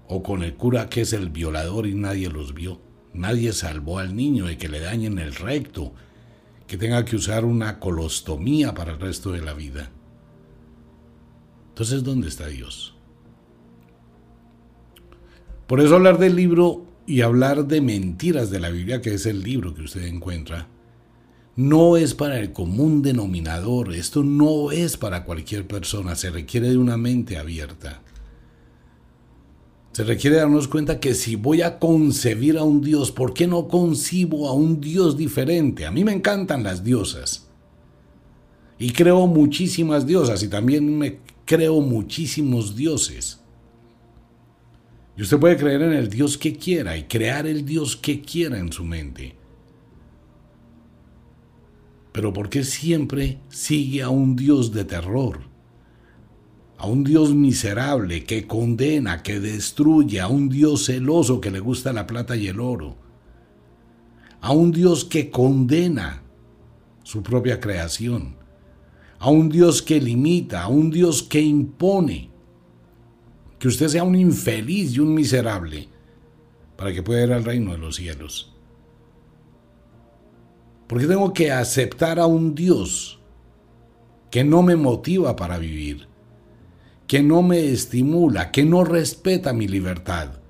o 0.08 0.24
con 0.24 0.44
el 0.44 0.56
cura 0.56 0.90
que 0.90 1.02
es 1.02 1.14
el 1.14 1.30
violador 1.30 1.88
y 1.88 1.96
nadie 1.96 2.30
los 2.30 2.54
vio. 2.54 2.80
Nadie 3.14 3.54
salvó 3.54 4.00
al 4.00 4.16
niño 4.16 4.46
de 4.46 4.58
que 4.58 4.68
le 4.68 4.80
dañen 4.80 5.20
el 5.20 5.34
recto, 5.34 5.94
que 6.68 6.78
tenga 6.78 7.06
que 7.06 7.16
usar 7.16 7.46
una 7.46 7.80
colostomía 7.80 8.74
para 8.74 8.94
el 8.94 9.00
resto 9.00 9.32
de 9.32 9.42
la 9.42 9.54
vida. 9.54 9.92
Entonces, 11.76 12.06
¿dónde 12.06 12.30
está 12.30 12.48
Dios? 12.48 12.94
Por 15.68 15.82
eso 15.82 15.96
hablar 15.96 16.20
del 16.20 16.34
libro 16.34 16.86
y 17.06 17.20
hablar 17.20 17.68
de 17.68 17.82
mentiras 17.82 18.50
de 18.50 18.62
la 18.62 18.70
Biblia, 18.70 19.02
que 19.02 19.14
es 19.14 19.26
el 19.26 19.44
libro 19.44 19.76
que 19.76 19.82
usted 19.82 20.06
encuentra, 20.06 20.70
no 21.58 21.98
es 21.98 22.14
para 22.14 22.40
el 22.40 22.54
común 22.54 23.02
denominador, 23.02 23.94
esto 23.94 24.24
no 24.24 24.72
es 24.72 24.96
para 24.96 25.26
cualquier 25.26 25.68
persona, 25.68 26.16
se 26.16 26.30
requiere 26.30 26.70
de 26.70 26.78
una 26.78 26.96
mente 26.96 27.38
abierta. 27.38 28.02
Se 29.92 30.06
requiere 30.06 30.38
darnos 30.38 30.70
cuenta 30.70 31.02
que 31.02 31.14
si 31.14 31.36
voy 31.36 31.62
a 31.62 31.78
concebir 31.78 32.58
a 32.58 32.64
un 32.64 32.80
Dios, 32.80 33.12
¿por 33.12 33.34
qué 33.34 33.48
no 33.48 33.68
concibo 33.68 34.48
a 34.48 34.54
un 34.54 34.80
Dios 34.80 35.18
diferente? 35.18 35.86
A 35.86 35.92
mí 35.92 36.06
me 36.06 36.14
encantan 36.14 36.64
las 36.64 36.86
diosas. 36.86 37.50
Y 38.80 38.92
creo 38.92 39.28
muchísimas 39.28 40.06
diosas 40.06 40.42
y 40.42 40.48
también 40.48 40.98
me 40.98 41.20
creo 41.46 41.82
muchísimos 41.82 42.76
dioses. 42.76 43.42
Y 45.18 45.22
usted 45.22 45.40
puede 45.40 45.58
creer 45.58 45.82
en 45.84 45.94
el 45.94 46.10
Dios 46.10 46.38
que 46.38 46.56
quiera 46.56 46.98
y 46.98 47.04
crear 47.04 47.48
el 47.48 47.66
Dios 47.66 47.96
que 47.96 48.22
quiera 48.22 48.60
en 48.60 48.72
su 48.74 48.84
mente. 48.84 49.36
Pero 52.12 52.34
¿por 52.34 52.50
qué 52.50 52.64
siempre 52.64 53.40
sigue 53.50 54.02
a 54.02 54.10
un 54.10 54.36
Dios 54.36 54.74
de 54.74 54.84
terror? 54.84 55.56
a 56.78 56.88
un 56.88 57.04
Dios 57.04 57.34
miserable 57.34 58.26
que 58.26 58.48
condena, 58.48 59.24
que 59.24 59.40
destruye, 59.40 60.20
a 60.20 60.28
un 60.28 60.50
Dios 60.50 60.86
celoso 60.86 61.40
que 61.40 61.52
le 61.52 61.60
gusta 61.60 61.94
la 61.94 62.06
plata 62.08 62.36
y 62.36 62.48
el 62.48 62.60
oro. 62.60 62.98
a 64.42 64.52
un 64.52 64.72
Dios 64.72 65.06
que 65.06 65.32
condena 65.32 66.22
su 67.02 67.24
propia 67.24 67.60
creación, 67.60 68.36
a 69.20 69.30
un 69.30 69.50
Dios 69.50 69.82
que 69.82 70.00
limita, 70.00 70.64
a 70.64 70.68
un 70.68 70.92
Dios 70.92 71.24
que 71.24 71.42
impone, 71.42 72.30
que 73.60 73.68
usted 73.68 73.88
sea 73.88 74.04
un 74.04 74.16
infeliz 74.16 74.96
y 74.96 75.00
un 75.00 75.14
miserable 75.14 75.88
para 76.78 76.94
que 76.94 77.04
pueda 77.04 77.24
ir 77.24 77.34
al 77.34 77.46
reino 77.46 77.72
de 77.72 77.78
los 77.78 77.96
cielos. 77.96 78.54
Porque 80.88 81.08
tengo 81.08 81.34
que 81.34 81.52
aceptar 81.52 82.20
a 82.20 82.26
un 82.26 82.54
Dios 82.54 83.20
que 84.30 84.44
no 84.44 84.62
me 84.62 84.76
motiva 84.76 85.36
para 85.36 85.58
vivir, 85.58 86.08
que 87.08 87.24
no 87.24 87.42
me 87.42 87.72
estimula, 87.72 88.52
que 88.52 88.66
no 88.66 88.84
respeta 88.84 89.54
mi 89.54 89.68
libertad, 89.68 90.42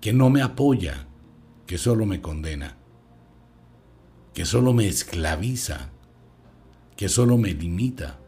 que 0.00 0.12
no 0.12 0.30
me 0.30 0.42
apoya, 0.42 1.06
que 1.66 1.78
solo 1.78 2.06
me 2.06 2.20
condena, 2.20 2.76
que 4.34 4.44
solo 4.44 4.72
me 4.72 4.86
esclaviza, 4.86 5.90
que 6.96 7.08
solo 7.08 7.36
me 7.36 7.52
limita, 7.52 8.18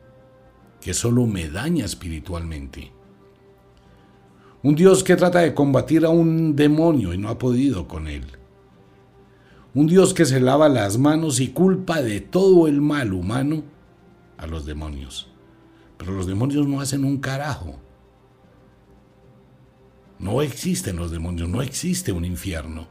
que 0.80 0.94
solo 0.94 1.26
me 1.26 1.48
daña 1.48 1.84
espiritualmente. 1.84 2.92
Un 4.62 4.74
Dios 4.74 5.02
que 5.02 5.16
trata 5.16 5.40
de 5.40 5.54
combatir 5.54 6.04
a 6.04 6.10
un 6.10 6.54
demonio 6.54 7.14
y 7.14 7.18
no 7.18 7.28
ha 7.28 7.38
podido 7.38 7.88
con 7.88 8.08
él. 8.08 8.26
Un 9.74 9.86
Dios 9.86 10.12
que 10.12 10.24
se 10.24 10.40
lava 10.40 10.68
las 10.68 10.98
manos 10.98 11.40
y 11.40 11.48
culpa 11.48 12.02
de 12.02 12.20
todo 12.20 12.66
el 12.66 12.80
mal 12.80 13.12
humano 13.12 13.62
a 14.36 14.46
los 14.46 14.66
demonios. 14.66 15.30
Pero 15.96 16.12
los 16.12 16.26
demonios 16.26 16.66
no 16.66 16.80
hacen 16.80 17.04
un 17.04 17.18
carajo. 17.18 17.78
No 20.18 20.42
existen 20.42 20.96
los 20.96 21.10
demonios, 21.10 21.48
no 21.48 21.62
existe 21.62 22.10
un 22.10 22.24
infierno, 22.24 22.88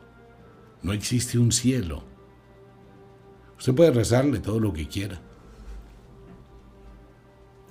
no 0.82 0.94
existe 0.94 1.38
un 1.38 1.52
cielo. 1.52 2.04
Usted 3.58 3.76
puede 3.76 3.92
rezarle 3.92 4.40
todo 4.40 4.60
lo 4.60 4.72
que 4.72 4.88
quiera. 4.88 5.22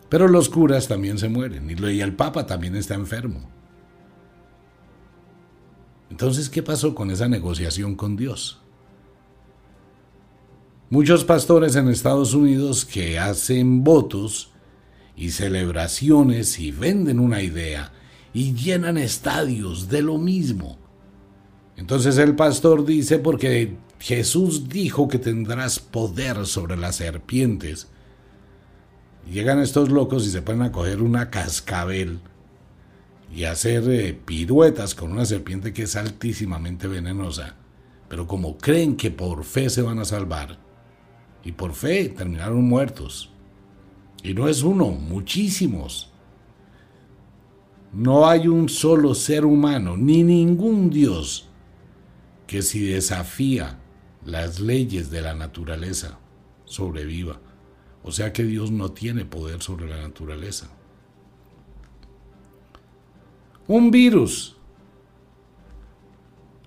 Pero 0.09 0.29
los 0.29 0.49
curas 0.49 0.89
también 0.89 1.19
se 1.19 1.29
mueren 1.29 1.69
y 1.71 2.01
el 2.01 2.15
Papa 2.15 2.47
también 2.47 2.77
está 2.77 2.95
enfermo. 2.95 3.51
Entonces, 6.11 6.49
¿qué 6.49 6.63
pasó 6.63 6.95
con 6.95 7.11
esa 7.11 7.29
negociación 7.29 7.97
con 7.97 8.17
Dios? 8.17 8.61
Muchos 10.89 11.25
pastores 11.25 11.75
en 11.75 11.89
Estados 11.89 12.33
Unidos 12.33 12.85
que 12.85 13.19
hacen 13.19 13.83
votos 13.83 14.53
y 15.17 15.31
celebraciones 15.31 16.61
y 16.61 16.71
venden 16.71 17.19
una 17.19 17.43
idea 17.43 17.93
y 18.33 18.55
llenan 18.55 18.97
estadios 18.97 19.89
de 19.89 20.03
lo 20.03 20.19
mismo. 20.19 20.79
Entonces 21.77 22.19
el 22.19 22.37
pastor 22.37 22.87
dice, 22.87 23.19
porque 23.19 23.77
Jesús 23.99 24.69
dijo 24.69 25.09
que 25.09 25.19
tendrás 25.19 25.81
poder 25.81 26.47
sobre 26.47 26.77
las 26.77 26.97
serpientes. 26.97 27.89
Llegan 29.31 29.61
estos 29.61 29.91
locos 29.91 30.27
y 30.27 30.31
se 30.31 30.43
ponen 30.43 30.63
a 30.63 30.73
coger 30.73 31.03
una 31.03 31.31
cascabel 31.31 32.21
y 33.35 33.45
hacer 33.45 33.85
eh, 33.91 34.13
piruetas 34.15 34.95
con 34.95 35.13
una 35.13 35.25
serpiente 35.25 35.73
que 35.73 35.83
es 35.83 35.97
altísimamente 35.97 36.87
venenosa. 36.87 37.57
Pero 38.09 38.27
como 38.27 38.57
creen 38.57 38.97
que 38.97 39.11
por 39.11 39.45
fe 39.45 39.69
se 39.69 39.83
van 39.83 39.99
a 39.99 40.05
salvar, 40.05 40.59
y 41.47 41.53
por 41.53 41.75
fe 41.75 42.09
terminaron 42.09 42.65
muertos. 42.65 43.31
Y 44.25 44.35
no 44.35 44.49
es 44.49 44.65
uno, 44.65 44.87
muchísimos. 44.91 46.11
No 47.93 48.27
hay 48.27 48.49
un 48.49 48.69
solo 48.69 49.15
ser 49.15 49.45
humano, 49.45 49.97
ni 49.97 50.25
ningún 50.25 50.91
Dios, 50.91 51.49
que 52.49 52.63
si 52.63 52.85
desafía 52.85 53.79
las 54.25 54.59
leyes 54.59 55.09
de 55.11 55.23
la 55.23 55.35
naturaleza, 55.35 56.19
sobreviva. 56.65 57.41
O 58.07 58.13
sea 58.13 58.33
que 58.33 58.45
Dios 58.45 58.71
no 58.71 58.93
tiene 58.93 59.27
poder 59.27 59.63
sobre 59.63 59.87
la 59.87 60.01
naturaleza. 60.01 60.69
Un 63.69 63.91
virus. 63.91 64.57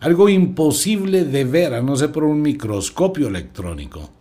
Algo 0.01 0.29
imposible 0.29 1.25
de 1.25 1.43
ver, 1.45 1.73
a 1.73 1.81
no 1.81 1.95
ser 1.95 2.11
por 2.11 2.23
un 2.23 2.41
microscopio 2.41 3.27
electrónico 3.27 4.11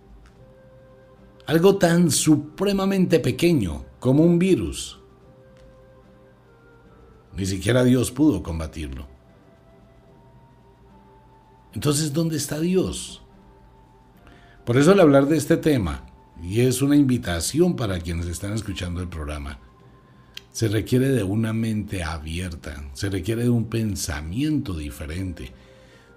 algo 1.48 1.76
tan 1.76 2.10
supremamente 2.10 3.20
pequeño 3.20 3.86
como 4.00 4.22
un 4.22 4.38
virus. 4.38 4.98
Ni 7.34 7.46
siquiera 7.46 7.84
Dios 7.84 8.10
pudo 8.10 8.42
combatirlo. 8.42 9.06
Entonces, 11.72 12.12
¿dónde 12.12 12.36
está 12.36 12.60
Dios? 12.60 13.22
Por 14.66 14.76
eso 14.76 14.92
al 14.92 15.00
hablar 15.00 15.24
de 15.24 15.38
este 15.38 15.56
tema, 15.56 16.04
y 16.42 16.60
es 16.60 16.82
una 16.82 16.96
invitación 16.96 17.76
para 17.76 17.98
quienes 18.00 18.26
están 18.26 18.52
escuchando 18.52 19.00
el 19.00 19.08
programa, 19.08 19.58
se 20.52 20.68
requiere 20.68 21.08
de 21.10 21.22
una 21.22 21.52
mente 21.52 22.02
abierta, 22.02 22.84
se 22.92 23.10
requiere 23.10 23.44
de 23.44 23.50
un 23.50 23.66
pensamiento 23.66 24.76
diferente, 24.76 25.52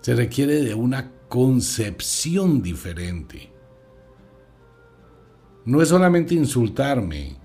se 0.02 0.16
requiere 0.16 0.62
de 0.62 0.74
una 0.74 1.12
concepción 1.28 2.62
diferente. 2.62 3.52
No 5.64 5.82
es 5.82 5.90
solamente 5.90 6.34
insultarme, 6.34 7.36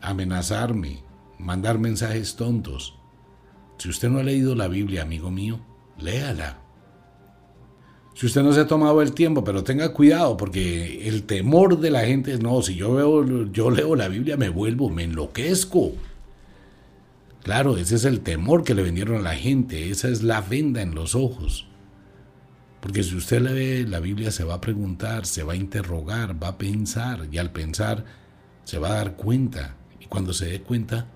amenazarme, 0.00 1.02
mandar 1.38 1.78
mensajes 1.78 2.36
tontos. 2.36 2.96
Si 3.78 3.88
usted 3.88 4.08
no 4.08 4.20
ha 4.20 4.22
leído 4.22 4.54
la 4.54 4.68
Biblia, 4.68 5.02
amigo 5.02 5.30
mío, 5.30 5.60
léala. 5.98 6.65
Si 8.16 8.24
usted 8.24 8.42
no 8.42 8.54
se 8.54 8.60
ha 8.60 8.66
tomado 8.66 9.02
el 9.02 9.12
tiempo, 9.12 9.44
pero 9.44 9.62
tenga 9.62 9.92
cuidado, 9.92 10.38
porque 10.38 11.06
el 11.06 11.24
temor 11.24 11.78
de 11.78 11.90
la 11.90 12.06
gente 12.06 12.32
es, 12.32 12.40
no, 12.40 12.62
si 12.62 12.74
yo 12.74 12.94
veo, 12.94 13.44
yo 13.52 13.70
leo 13.70 13.94
la 13.94 14.08
Biblia, 14.08 14.38
me 14.38 14.48
vuelvo, 14.48 14.88
me 14.88 15.04
enloquezco. 15.04 15.92
Claro, 17.42 17.76
ese 17.76 17.96
es 17.96 18.06
el 18.06 18.20
temor 18.20 18.64
que 18.64 18.74
le 18.74 18.82
vendieron 18.82 19.18
a 19.18 19.20
la 19.20 19.34
gente, 19.34 19.90
esa 19.90 20.08
es 20.08 20.22
la 20.22 20.40
venda 20.40 20.80
en 20.80 20.94
los 20.94 21.14
ojos. 21.14 21.66
Porque 22.80 23.02
si 23.02 23.14
usted 23.16 23.42
lee 23.42 23.86
la 23.86 24.00
Biblia 24.00 24.30
se 24.30 24.44
va 24.44 24.54
a 24.54 24.60
preguntar, 24.62 25.26
se 25.26 25.42
va 25.42 25.52
a 25.52 25.56
interrogar, 25.56 26.42
va 26.42 26.48
a 26.48 26.58
pensar 26.58 27.28
y 27.30 27.36
al 27.36 27.52
pensar 27.52 28.06
se 28.64 28.78
va 28.78 28.92
a 28.92 28.94
dar 28.94 29.16
cuenta. 29.16 29.76
Y 30.00 30.06
cuando 30.06 30.32
se 30.32 30.46
dé 30.46 30.62
cuenta 30.62 31.06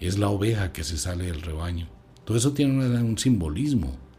es 0.00 0.18
la 0.18 0.28
oveja 0.28 0.72
que 0.72 0.82
se 0.82 0.98
sale 0.98 1.26
del 1.26 1.42
rebaño. 1.42 1.88
Todo 2.24 2.36
eso 2.36 2.52
tiene 2.52 2.84
un 2.98 3.16
simbolismo. 3.16 4.09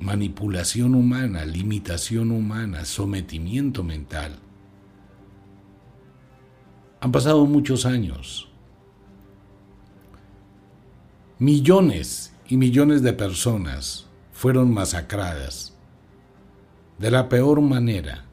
Manipulación 0.00 0.94
humana, 0.94 1.44
limitación 1.44 2.30
humana, 2.30 2.84
sometimiento 2.84 3.82
mental. 3.82 4.38
Han 7.00 7.12
pasado 7.12 7.46
muchos 7.46 7.84
años. 7.84 8.48
Millones 11.38 12.32
y 12.48 12.56
millones 12.56 13.02
de 13.02 13.12
personas 13.12 14.06
fueron 14.32 14.72
masacradas 14.72 15.74
de 16.98 17.10
la 17.10 17.28
peor 17.28 17.60
manera 17.60 18.24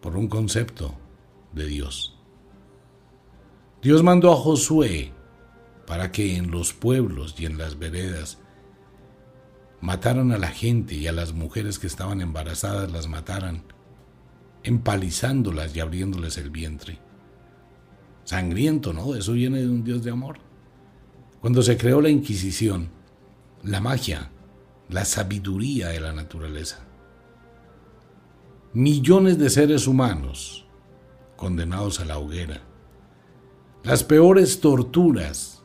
por 0.00 0.16
un 0.16 0.28
concepto 0.28 0.94
de 1.52 1.66
Dios. 1.66 2.18
Dios 3.82 4.02
mandó 4.02 4.32
a 4.32 4.36
Josué 4.36 5.12
para 5.86 6.10
que 6.10 6.36
en 6.36 6.50
los 6.50 6.72
pueblos 6.72 7.34
y 7.38 7.46
en 7.46 7.58
las 7.58 7.78
veredas 7.78 8.38
mataran 9.84 10.32
a 10.32 10.38
la 10.38 10.48
gente 10.48 10.94
y 10.94 11.08
a 11.08 11.12
las 11.12 11.34
mujeres 11.34 11.78
que 11.78 11.86
estaban 11.86 12.22
embarazadas 12.22 12.90
las 12.90 13.06
mataran, 13.06 13.64
empalizándolas 14.62 15.76
y 15.76 15.80
abriéndoles 15.80 16.38
el 16.38 16.48
vientre. 16.48 16.98
Sangriento, 18.24 18.94
¿no? 18.94 19.14
Eso 19.14 19.32
viene 19.32 19.60
de 19.60 19.68
un 19.68 19.84
Dios 19.84 20.02
de 20.02 20.10
amor. 20.10 20.38
Cuando 21.42 21.60
se 21.60 21.76
creó 21.76 22.00
la 22.00 22.08
Inquisición, 22.08 22.88
la 23.62 23.82
magia, 23.82 24.30
la 24.88 25.04
sabiduría 25.04 25.90
de 25.90 26.00
la 26.00 26.14
naturaleza. 26.14 26.78
Millones 28.72 29.38
de 29.38 29.50
seres 29.50 29.86
humanos 29.86 30.66
condenados 31.36 32.00
a 32.00 32.06
la 32.06 32.16
hoguera. 32.16 32.62
Las 33.82 34.02
peores 34.02 34.60
torturas, 34.60 35.62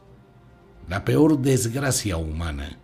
la 0.90 1.06
peor 1.06 1.40
desgracia 1.40 2.18
humana. 2.18 2.80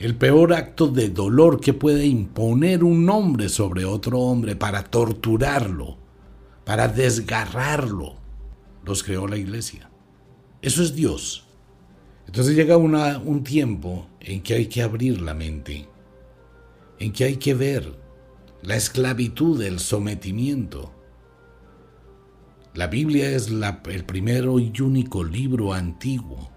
El 0.00 0.16
peor 0.16 0.54
acto 0.54 0.86
de 0.88 1.10
dolor 1.10 1.60
que 1.60 1.74
puede 1.74 2.06
imponer 2.06 2.84
un 2.84 3.06
hombre 3.10 3.50
sobre 3.50 3.84
otro 3.84 4.18
hombre 4.18 4.56
para 4.56 4.82
torturarlo, 4.82 5.98
para 6.64 6.88
desgarrarlo, 6.88 8.14
los 8.82 9.02
creó 9.02 9.28
la 9.28 9.36
iglesia. 9.36 9.90
Eso 10.62 10.82
es 10.82 10.94
Dios. 10.94 11.44
Entonces 12.26 12.56
llega 12.56 12.78
un 12.78 13.44
tiempo 13.44 14.08
en 14.20 14.40
que 14.40 14.54
hay 14.54 14.66
que 14.68 14.80
abrir 14.80 15.20
la 15.20 15.34
mente, 15.34 15.86
en 16.98 17.12
que 17.12 17.24
hay 17.24 17.36
que 17.36 17.52
ver 17.52 17.94
la 18.62 18.76
esclavitud, 18.76 19.60
el 19.60 19.80
sometimiento. 19.80 20.94
La 22.72 22.86
Biblia 22.86 23.32
es 23.32 23.50
el 23.50 24.04
primero 24.06 24.58
y 24.58 24.72
único 24.80 25.22
libro 25.22 25.74
antiguo 25.74 26.50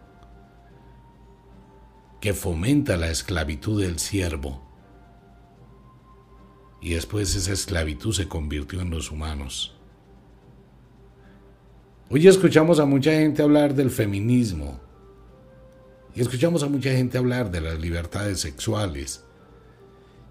que 2.24 2.34
fomenta 2.34 2.96
la 2.96 3.12
esclavitud 3.12 3.82
del 3.82 4.00
siervo. 4.00 4.64
Y 6.82 6.94
después 6.94 7.36
esa 7.36 7.52
esclavitud 7.52 8.14
se 8.14 8.30
convirtió 8.30 8.80
en 8.80 8.92
los 8.92 9.12
humanos. 9.12 9.76
Hoy 12.10 12.26
escuchamos 12.26 12.80
a 12.80 12.86
mucha 12.86 13.12
gente 13.12 13.42
hablar 13.42 13.76
del 13.76 13.92
feminismo. 13.92 14.80
Y 16.16 16.22
escuchamos 16.22 16.64
a 16.64 16.70
mucha 16.70 16.92
gente 16.92 17.18
hablar 17.18 17.52
de 17.52 17.60
las 17.60 17.78
libertades 17.78 18.40
sexuales. 18.40 19.26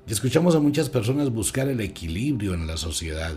Y 0.06 0.12
escuchamos 0.12 0.54
a 0.54 0.60
muchas 0.60 0.88
personas 0.88 1.28
buscar 1.28 1.68
el 1.68 1.82
equilibrio 1.82 2.54
en 2.54 2.66
la 2.66 2.78
sociedad. 2.78 3.34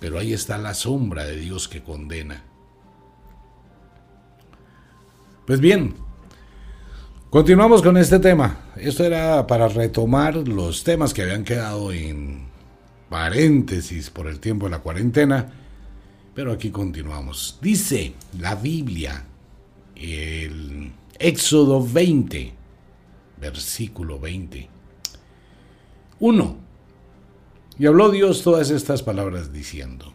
Pero 0.00 0.18
ahí 0.18 0.32
está 0.32 0.56
la 0.56 0.72
sombra 0.72 1.26
de 1.26 1.36
Dios 1.36 1.68
que 1.68 1.82
condena. 1.82 2.42
Pues 5.46 5.60
bien, 5.60 5.94
continuamos 7.30 7.80
con 7.80 7.96
este 7.96 8.18
tema. 8.18 8.58
Esto 8.76 9.04
era 9.04 9.46
para 9.46 9.68
retomar 9.68 10.36
los 10.36 10.84
temas 10.84 11.14
que 11.14 11.22
habían 11.22 11.44
quedado 11.44 11.92
en 11.92 12.48
paréntesis 13.08 14.10
por 14.10 14.26
el 14.26 14.40
tiempo 14.40 14.66
de 14.66 14.72
la 14.72 14.80
cuarentena. 14.80 15.52
Pero 16.34 16.52
aquí 16.52 16.70
continuamos. 16.70 17.58
Dice 17.60 18.14
la 18.38 18.54
Biblia, 18.54 19.24
el 19.96 20.92
Éxodo 21.18 21.86
20, 21.86 22.52
versículo 23.40 24.18
20. 24.18 24.68
1. 26.20 26.56
Y 27.78 27.86
habló 27.86 28.10
Dios 28.10 28.42
todas 28.42 28.70
estas 28.70 29.02
palabras 29.02 29.52
diciendo, 29.52 30.12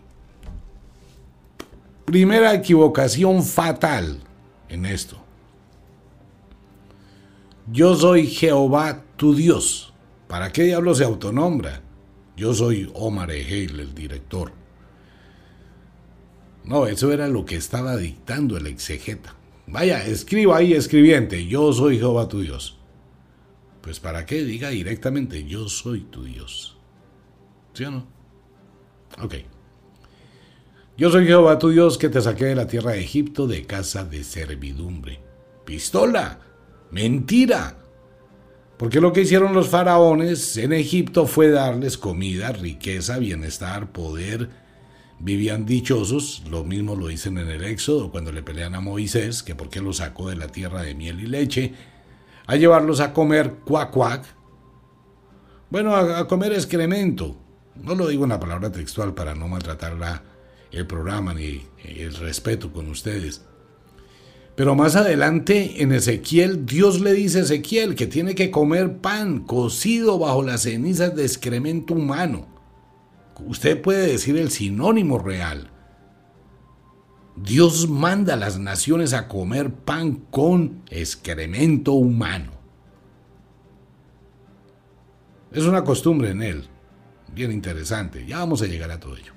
primera 2.05 2.53
equivocación 2.53 3.43
fatal 3.43 4.19
en 4.69 4.85
esto. 4.85 5.24
Yo 7.71 7.95
soy 7.95 8.27
Jehová 8.27 9.03
tu 9.15 9.33
Dios. 9.33 9.93
¿Para 10.27 10.51
qué 10.51 10.63
diablo 10.63 10.93
se 10.93 11.03
autonombra? 11.03 11.81
Yo 12.37 12.53
soy 12.53 12.91
Omar 12.93 13.31
Egeil, 13.31 13.79
el 13.79 13.95
director. 13.95 14.51
No, 16.63 16.87
eso 16.87 17.11
era 17.11 17.27
lo 17.27 17.45
que 17.45 17.55
estaba 17.55 17.95
dictando 17.97 18.57
el 18.57 18.67
exegeta. 18.67 19.35
Vaya, 19.67 20.05
escriba 20.05 20.57
ahí, 20.57 20.73
escribiente, 20.73 21.47
yo 21.47 21.73
soy 21.73 21.97
Jehová 21.97 22.27
tu 22.27 22.41
Dios. 22.41 22.77
Pues 23.81 23.99
para 23.99 24.25
qué 24.25 24.43
diga 24.43 24.69
directamente, 24.69 25.45
yo 25.45 25.69
soy 25.69 26.01
tu 26.01 26.23
Dios. 26.23 26.77
¿Sí 27.73 27.83
o 27.85 27.91
no? 27.91 28.07
Ok. 29.21 29.35
Yo 30.97 31.09
soy 31.09 31.25
Jehová 31.25 31.59
tu 31.59 31.69
Dios 31.69 31.97
que 31.97 32.09
te 32.09 32.21
saqué 32.21 32.45
de 32.45 32.55
la 32.55 32.67
tierra 32.67 32.91
de 32.91 33.01
Egipto 33.01 33.47
de 33.47 33.65
casa 33.65 34.03
de 34.03 34.23
servidumbre. 34.23 35.19
Pistola. 35.65 36.44
Mentira. 36.91 37.77
Porque 38.77 38.99
lo 38.99 39.13
que 39.13 39.21
hicieron 39.21 39.53
los 39.53 39.69
faraones 39.69 40.57
en 40.57 40.73
Egipto 40.73 41.27
fue 41.27 41.49
darles 41.49 41.97
comida, 41.97 42.51
riqueza, 42.51 43.17
bienestar, 43.17 43.91
poder. 43.91 44.49
Vivían 45.17 45.65
dichosos, 45.65 46.43
lo 46.49 46.65
mismo 46.65 46.95
lo 46.95 47.07
dicen 47.07 47.37
en 47.37 47.47
el 47.47 47.63
Éxodo 47.63 48.11
cuando 48.11 48.33
le 48.33 48.43
pelean 48.43 48.75
a 48.75 48.81
Moisés, 48.81 49.43
que 49.43 49.55
por 49.55 49.69
qué 49.69 49.79
lo 49.79 49.93
sacó 49.93 50.29
de 50.29 50.35
la 50.35 50.47
tierra 50.47 50.81
de 50.81 50.93
miel 50.93 51.21
y 51.21 51.27
leche, 51.27 51.73
a 52.47 52.57
llevarlos 52.57 52.99
a 52.99 53.13
comer 53.13 53.55
cuac 53.65 53.91
cuac. 53.91 54.25
Bueno, 55.69 55.95
a, 55.95 56.27
comer 56.27 56.51
excremento. 56.51 57.37
No 57.75 57.95
lo 57.95 58.07
digo 58.07 58.23
en 58.23 58.29
la 58.31 58.39
palabra 58.39 58.71
textual 58.71 59.13
para 59.13 59.35
no 59.35 59.47
maltratar 59.47 59.97
el 60.71 60.85
programa 60.85 61.33
ni 61.33 61.65
el 61.83 62.13
respeto 62.15 62.73
con 62.73 62.89
ustedes. 62.89 63.45
Pero 64.55 64.73
más 64.73 64.95
adelante 64.95 65.81
en 65.81 65.91
Ezequiel, 65.91 66.65
Dios 66.65 67.01
le 67.01 67.11
dice 67.13 67.39
a 67.39 67.41
Ezequiel 67.41 67.95
que 67.95 68.07
tiene 68.07 68.35
que 68.35 68.51
comer 68.51 68.97
pan 68.99 69.41
cocido 69.41 70.17
bajo 70.17 70.43
las 70.43 70.61
cenizas 70.61 71.13
de 71.13 71.23
excremento 71.23 71.93
humano. 71.93 72.47
Usted 73.45 73.81
puede 73.81 74.07
decir 74.07 74.37
el 74.37 74.49
sinónimo 74.49 75.19
real. 75.19 75.71
Dios 77.35 77.89
manda 77.89 78.35
a 78.35 78.37
las 78.37 78.57
naciones 78.57 79.11
a 79.11 79.27
comer 79.27 79.73
pan 79.73 80.23
con 80.31 80.83
excremento 80.89 81.91
humano. 81.91 82.53
Es 85.51 85.65
una 85.65 85.83
costumbre 85.83 86.29
en 86.29 86.41
él, 86.41 86.67
bien 87.33 87.51
interesante. 87.51 88.25
Ya 88.25 88.39
vamos 88.39 88.61
a 88.61 88.67
llegar 88.67 88.89
a 88.91 89.01
todo 89.01 89.17
ello. 89.17 89.34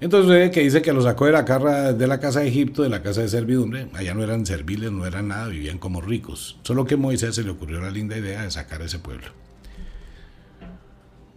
Entonces 0.00 0.30
ve 0.30 0.50
que 0.50 0.60
dice 0.60 0.82
que 0.82 0.92
lo 0.92 1.02
sacó 1.02 1.26
de 1.26 1.32
la, 1.32 1.92
de 1.92 2.06
la 2.06 2.20
casa 2.20 2.40
de 2.40 2.48
Egipto, 2.48 2.82
de 2.82 2.88
la 2.88 3.02
casa 3.02 3.22
de 3.22 3.28
servidumbre. 3.28 3.88
Allá 3.94 4.12
no 4.14 4.22
eran 4.22 4.44
serviles, 4.44 4.90
no 4.90 5.06
eran 5.06 5.28
nada, 5.28 5.48
vivían 5.48 5.78
como 5.78 6.00
ricos. 6.00 6.58
Solo 6.62 6.84
que 6.84 6.94
a 6.94 6.98
Moisés 6.98 7.34
se 7.34 7.42
le 7.42 7.50
ocurrió 7.50 7.80
la 7.80 7.90
linda 7.90 8.18
idea 8.18 8.42
de 8.42 8.50
sacar 8.50 8.82
a 8.82 8.86
ese 8.86 8.98
pueblo. 8.98 9.28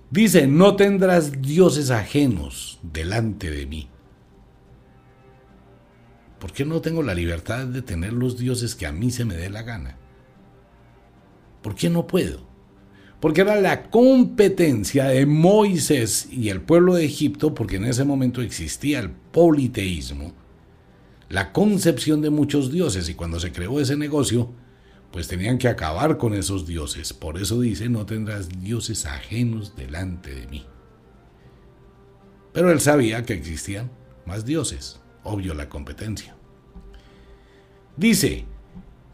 Dice, 0.10 0.48
no 0.48 0.76
tendrás 0.76 1.42
dioses 1.42 1.92
ajenos 1.92 2.80
delante 2.82 3.52
de 3.52 3.66
mí. 3.66 3.90
¿Por 6.40 6.54
qué 6.54 6.66
no 6.66 6.82
tengo 6.82 7.04
la 7.04 7.14
libertad 7.14 7.66
de 7.66 7.82
tener 7.82 8.14
los 8.14 8.38
dioses 8.38 8.76
que 8.76 8.86
a 8.86 8.92
mí 8.92 9.12
se 9.12 9.26
me 9.26 9.36
dé 9.36 9.50
la 9.50 9.64
gana? 9.64 9.98
¿Por 11.62 11.76
qué 11.76 11.90
no 11.90 12.08
puedo? 12.08 12.47
Porque 13.20 13.42
era 13.42 13.60
la 13.60 13.90
competencia 13.90 15.06
de 15.06 15.26
Moisés 15.26 16.28
y 16.32 16.50
el 16.50 16.62
pueblo 16.62 16.94
de 16.94 17.06
Egipto, 17.06 17.56
porque 17.56 17.78
en 17.78 17.86
ese 17.86 18.04
momento 18.04 18.42
existía 18.42 19.00
el 19.00 19.10
politeísmo, 19.10 20.34
la 21.30 21.52
concepción 21.52 22.22
de 22.22 22.30
muchos 22.30 22.72
dioses, 22.72 23.10
y 23.10 23.16
cuando 23.16 23.40
se 23.40 23.52
creó 23.52 23.80
ese 23.80 23.98
negocio, 23.98 24.52
pues 25.12 25.28
tenían 25.28 25.58
que 25.58 25.68
acabar 25.68 26.18
con 26.18 26.34
esos 26.34 26.68
dioses. 26.68 27.14
Por 27.14 27.38
eso 27.38 27.60
dice, 27.60 27.90
no 27.90 28.06
tendrás 28.06 28.50
dioses 28.62 29.06
ajenos 29.06 29.76
delante 29.76 30.36
de 30.36 30.48
mí. 30.48 30.66
Pero 32.54 32.72
él 32.72 32.80
sabía 32.80 33.24
que 33.24 33.34
existían 33.34 33.90
más 34.26 34.46
dioses 34.46 35.00
obvio 35.28 35.54
la 35.54 35.70
competencia. 35.70 36.36
Dice, 37.96 38.46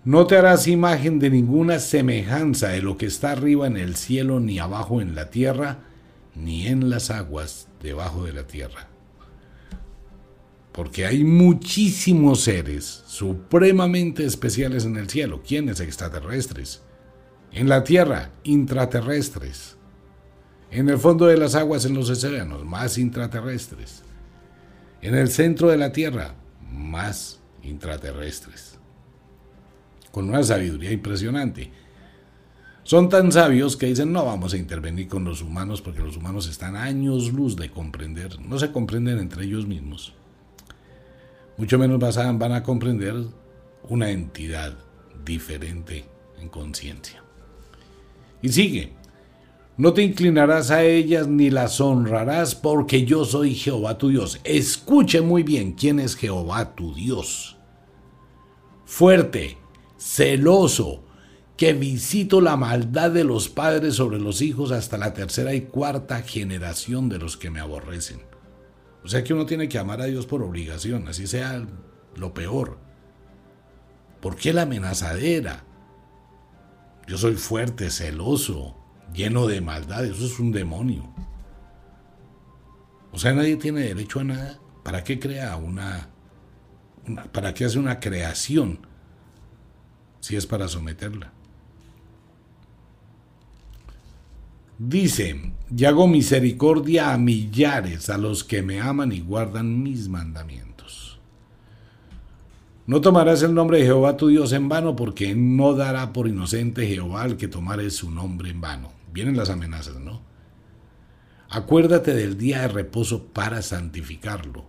no 0.06 0.28
te 0.28 0.38
harás 0.38 0.68
imagen 0.68 1.20
de 1.20 1.30
ninguna 1.30 1.80
semejanza 1.80 2.70
de 2.70 2.82
lo 2.82 2.98
que 2.98 3.06
está 3.06 3.32
arriba 3.32 3.68
en 3.68 3.78
el 3.78 3.96
cielo, 3.96 4.40
ni 4.40 4.60
abajo 4.60 5.02
en 5.02 5.16
la 5.16 5.30
tierra, 5.30 5.80
ni 6.36 6.68
en 6.68 6.90
las 6.90 7.10
aguas 7.10 7.68
debajo 7.82 8.26
de 8.26 8.34
la 8.34 8.48
tierra. 8.48 8.88
Porque 10.72 11.06
hay 11.06 11.24
muchísimos 11.24 12.42
seres 12.42 13.04
supremamente 13.06 14.26
especiales 14.26 14.86
en 14.86 14.98
el 14.98 15.10
cielo. 15.10 15.44
¿Quiénes? 15.48 15.80
Extraterrestres. 15.80 16.82
En 17.52 17.70
la 17.70 17.84
tierra, 17.84 18.32
intraterrestres. 18.44 19.78
En 20.72 20.90
el 20.90 20.98
fondo 20.98 21.28
de 21.28 21.38
las 21.38 21.54
aguas, 21.54 21.86
en 21.86 21.94
los 21.94 22.10
océanos, 22.10 22.66
más 22.66 22.98
intraterrestres 22.98 24.04
en 25.04 25.16
el 25.16 25.30
centro 25.30 25.70
de 25.70 25.78
la 25.78 25.92
Tierra, 25.92 26.34
más 26.72 27.42
intraterrestres. 27.62 28.80
Con 30.14 30.30
una 30.30 30.44
sabiduría 30.44 30.92
impresionante. 30.92 31.72
Son 32.84 33.10
tan 33.10 33.32
sabios 33.32 33.76
que 33.76 33.88
dicen 33.88 34.14
no 34.14 34.26
vamos 34.26 34.54
a 34.54 34.58
intervenir 34.58 35.08
con 35.08 35.24
los 35.24 35.42
humanos 35.42 35.82
porque 35.82 36.04
los 36.04 36.18
humanos 36.18 36.48
están 36.48 36.76
años 36.76 37.34
luz 37.34 37.56
de 37.56 37.72
comprender, 37.72 38.40
no 38.40 38.60
se 38.60 38.72
comprenden 38.72 39.18
entre 39.18 39.46
ellos 39.46 39.66
mismos. 39.66 40.14
Mucho 41.58 41.80
menos 41.80 42.00
van 42.00 42.52
a 42.52 42.62
comprender 42.62 43.16
una 43.90 44.12
entidad 44.12 44.78
diferente 45.26 46.06
en 46.40 46.50
conciencia. 46.50 47.24
Y 48.44 48.50
sigue, 48.50 48.94
no 49.78 49.94
te 49.94 50.04
inclinarás 50.04 50.70
a 50.70 50.84
ellas 50.84 51.28
ni 51.28 51.50
las 51.50 51.82
honrarás, 51.82 52.54
porque 52.54 53.06
yo 53.06 53.26
soy 53.26 53.56
Jehová 53.56 53.98
tu 53.98 54.10
Dios. 54.10 54.40
Escuche 54.44 55.22
muy 55.22 55.42
bien 55.42 55.72
quién 55.72 56.00
es 56.00 56.16
Jehová 56.16 56.76
tu 56.76 56.94
Dios. 56.94 57.58
Fuerte, 58.86 59.58
celoso, 60.04 61.06
que 61.56 61.74
visito 61.74 62.42
la 62.42 62.58
maldad 62.58 63.12
de 63.12 63.24
los 63.24 63.48
padres 63.48 63.96
sobre 63.96 64.20
los 64.20 64.42
hijos 64.42 64.72
hasta 64.72 64.98
la 64.98 65.14
tercera 65.14 65.54
y 65.54 65.62
cuarta 65.62 66.22
generación 66.24 67.08
de 67.08 67.20
los 67.20 67.38
que 67.38 67.50
me 67.50 67.62
aborrecen. 67.62 68.22
O 69.04 69.08
sea 69.08 69.24
que 69.24 69.34
uno 69.34 69.46
tiene 69.46 69.70
que 69.70 69.80
amar 69.80 70.02
a 70.02 70.06
Dios 70.06 70.26
por 70.26 70.44
obligación, 70.44 71.08
así 71.08 71.26
sea 71.26 71.66
lo 72.16 72.34
peor. 72.34 72.80
¿Por 74.20 74.36
qué 74.36 74.52
la 74.52 74.64
amenazadera? 74.64 75.64
Yo 77.08 77.18
soy 77.18 77.36
fuerte, 77.36 77.90
celoso, 77.90 78.76
lleno 79.14 79.48
de 79.48 79.62
maldad, 79.62 80.06
eso 80.06 80.26
es 80.26 80.40
un 80.40 80.52
demonio. 80.52 81.14
O 83.12 83.20
sea, 83.20 83.34
nadie 83.34 83.56
tiene 83.56 83.82
derecho 83.82 84.20
a 84.20 84.24
nada. 84.26 84.60
¿Para 84.84 85.04
qué 85.04 85.20
crea 85.20 85.56
una, 85.56 86.10
para 87.32 87.54
qué 87.54 87.66
hace 87.66 87.80
una 87.80 88.00
creación 88.00 88.93
si 90.24 90.38
es 90.38 90.48
para 90.48 90.70
someterla? 90.70 91.34
Dice, 94.80 95.52
y 95.76 95.84
hago 95.84 96.08
misericordia 96.08 97.14
a 97.14 97.18
millares, 97.18 98.10
a 98.10 98.18
los 98.18 98.46
que 98.46 98.62
me 98.62 98.80
aman 98.80 99.12
y 99.12 99.20
guardan 99.20 99.84
mis 99.84 100.08
mandamientos. 100.08 101.20
No 102.88 103.02
tomarás 103.02 103.44
el 103.44 103.54
nombre 103.54 103.80
de 103.80 103.84
Jehová 103.84 104.16
tu 104.16 104.30
Dios 104.30 104.54
en 104.54 104.70
vano, 104.70 104.96
porque 104.96 105.36
no 105.36 105.74
dará 105.74 106.14
por 106.14 106.30
inocente 106.30 106.88
Jehová 106.88 107.24
al 107.24 107.36
que 107.36 107.50
tomare 107.50 107.90
su 107.92 108.10
nombre 108.10 108.50
en 108.50 108.62
vano. 108.62 108.94
Vienen 109.12 109.36
las 109.36 109.50
amenazas, 109.50 110.00
¿no? 110.00 110.22
Acuérdate 111.50 112.14
del 112.14 112.38
día 112.38 112.62
de 112.62 112.70
reposo 112.70 113.26
para 113.26 113.62
santificarlo. 113.62 114.64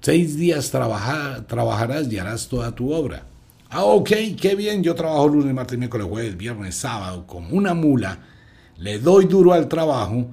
Seis 0.00 0.38
días 0.38 0.70
trabajarás 0.70 2.10
y 2.10 2.18
harás 2.18 2.48
toda 2.48 2.74
tu 2.74 2.94
obra. 2.94 3.26
Ah, 3.68 3.84
ok, 3.84 4.10
qué 4.40 4.54
bien, 4.54 4.82
yo 4.82 4.94
trabajo 4.94 5.28
lunes, 5.28 5.52
martes, 5.52 5.78
miércoles, 5.78 6.06
jueves, 6.08 6.36
viernes, 6.36 6.76
sábado, 6.76 7.26
como 7.26 7.50
una 7.50 7.74
mula, 7.74 8.20
le 8.78 8.98
doy 8.98 9.26
duro 9.26 9.52
al 9.52 9.68
trabajo 9.68 10.28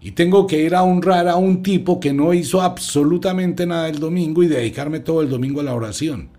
y 0.00 0.12
tengo 0.12 0.46
que 0.46 0.62
ir 0.62 0.74
a 0.74 0.82
honrar 0.82 1.28
a 1.28 1.36
un 1.36 1.62
tipo 1.62 2.00
que 2.00 2.12
no 2.12 2.32
hizo 2.32 2.62
absolutamente 2.62 3.66
nada 3.66 3.88
el 3.88 3.98
domingo 3.98 4.42
y 4.42 4.48
dedicarme 4.48 5.00
todo 5.00 5.20
el 5.20 5.28
domingo 5.28 5.60
a 5.60 5.64
la 5.64 5.74
oración. 5.74 6.30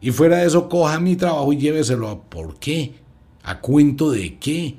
Y 0.00 0.12
fuera 0.12 0.38
de 0.38 0.46
eso, 0.46 0.68
coja 0.68 1.00
mi 1.00 1.16
trabajo 1.16 1.52
y 1.52 1.56
lléveselo 1.56 2.08
a 2.08 2.22
¿por 2.22 2.56
qué? 2.58 2.94
¿A 3.42 3.60
cuento 3.60 4.10
de 4.10 4.38
qué? 4.38 4.76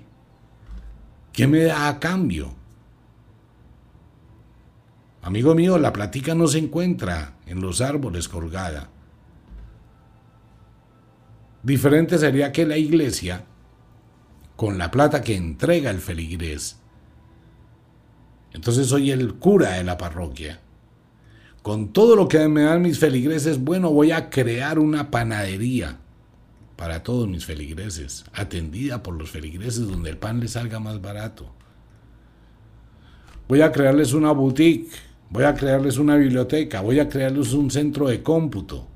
¿Qué 1.33 1.47
me 1.47 1.63
da 1.63 1.89
a 1.89 1.99
cambio? 1.99 2.53
Amigo 5.21 5.55
mío, 5.55 5.77
la 5.77 5.91
platica 5.91 6.35
no 6.35 6.47
se 6.47 6.59
encuentra 6.59 7.33
en 7.47 7.59
los 7.59 7.81
árboles 7.81 8.29
colgada. 8.29 8.91
Diferente 11.65 12.19
sería 12.19 12.51
que 12.51 12.63
la 12.67 12.77
iglesia, 12.77 13.43
con 14.55 14.77
la 14.77 14.91
plata 14.91 15.21
que 15.21 15.35
entrega 15.35 15.89
el 15.89 15.97
feligrés, 15.97 16.79
entonces 18.53 18.85
soy 18.85 19.09
el 19.09 19.33
cura 19.33 19.71
de 19.71 19.83
la 19.83 19.97
parroquia. 19.97 20.59
Con 21.63 21.91
todo 21.91 22.15
lo 22.15 22.27
que 22.27 22.47
me 22.47 22.61
dan 22.61 22.83
mis 22.83 22.99
feligreses, 22.99 23.59
bueno, 23.59 23.89
voy 23.89 24.11
a 24.11 24.29
crear 24.29 24.77
una 24.77 25.09
panadería 25.09 25.97
para 26.75 27.01
todos 27.01 27.27
mis 27.27 27.47
feligreses, 27.47 28.25
atendida 28.31 29.01
por 29.01 29.15
los 29.15 29.31
feligreses 29.31 29.87
donde 29.87 30.11
el 30.11 30.17
pan 30.17 30.39
les 30.39 30.51
salga 30.51 30.79
más 30.79 31.01
barato. 31.01 31.51
Voy 33.47 33.61
a 33.61 33.71
crearles 33.71 34.13
una 34.13 34.31
boutique, 34.33 34.91
voy 35.31 35.45
a 35.45 35.55
crearles 35.55 35.97
una 35.97 36.15
biblioteca, 36.15 36.81
voy 36.81 36.99
a 36.99 37.09
crearles 37.09 37.53
un 37.53 37.71
centro 37.71 38.07
de 38.07 38.21
cómputo. 38.21 38.87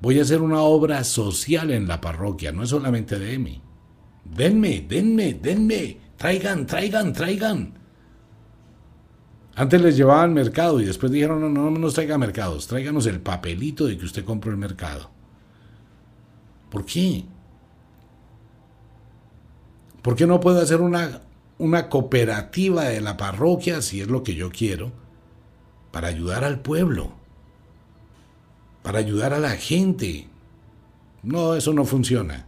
Voy 0.00 0.18
a 0.18 0.22
hacer 0.22 0.40
una 0.40 0.62
obra 0.62 1.04
social 1.04 1.70
en 1.70 1.86
la 1.86 2.00
parroquia, 2.00 2.52
no 2.52 2.62
es 2.62 2.70
solamente 2.70 3.18
de 3.18 3.38
mí. 3.38 3.60
Denme, 4.24 4.86
denme, 4.88 5.34
denme, 5.34 5.98
traigan, 6.16 6.66
traigan, 6.66 7.12
traigan. 7.12 7.74
Antes 9.54 9.80
les 9.82 9.96
llevaban 9.96 10.32
mercado 10.32 10.80
y 10.80 10.86
después 10.86 11.12
dijeron, 11.12 11.40
no, 11.40 11.48
no, 11.50 11.70
no 11.70 11.78
nos 11.78 11.94
traiga 11.94 12.16
mercados, 12.16 12.66
tráiganos 12.66 13.06
el 13.06 13.20
papelito 13.20 13.86
de 13.86 13.98
que 13.98 14.06
usted 14.06 14.24
compró 14.24 14.50
el 14.50 14.56
mercado. 14.56 15.10
¿Por 16.70 16.86
qué? 16.86 17.24
¿Por 20.00 20.16
qué 20.16 20.26
no 20.26 20.40
puedo 20.40 20.62
hacer 20.62 20.80
una, 20.80 21.20
una 21.58 21.90
cooperativa 21.90 22.84
de 22.84 23.02
la 23.02 23.18
parroquia, 23.18 23.82
si 23.82 24.00
es 24.00 24.08
lo 24.08 24.22
que 24.22 24.34
yo 24.34 24.50
quiero, 24.50 24.92
para 25.90 26.08
ayudar 26.08 26.44
al 26.44 26.60
pueblo? 26.60 27.19
Para 28.82 28.98
ayudar 28.98 29.34
a 29.34 29.38
la 29.38 29.50
gente. 29.50 30.28
No, 31.22 31.54
eso 31.54 31.72
no 31.72 31.84
funciona. 31.84 32.46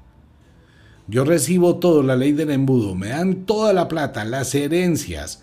Yo 1.09 1.25
recibo 1.25 1.77
todo, 1.77 2.03
la 2.03 2.17
ley 2.17 2.33
del 2.33 2.51
embudo, 2.51 2.95
me 2.95 3.09
dan 3.09 3.45
toda 3.45 3.73
la 3.73 3.89
plata, 3.89 4.25
las 4.25 4.55
herencias, 4.55 5.43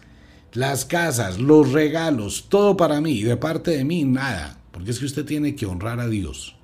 las 0.53 0.85
casas, 0.85 1.37
los 1.37 1.71
regalos, 1.71 2.45
todo 2.49 2.77
para 2.77 3.01
mí, 3.01 3.11
y 3.11 3.23
de 3.23 3.37
parte 3.37 3.71
de 3.71 3.83
mí 3.83 4.03
nada, 4.05 4.57
porque 4.71 4.91
es 4.91 4.99
que 4.99 5.05
usted 5.05 5.25
tiene 5.25 5.55
que 5.55 5.65
honrar 5.65 5.99
a 5.99 6.07
Dios. 6.07 6.55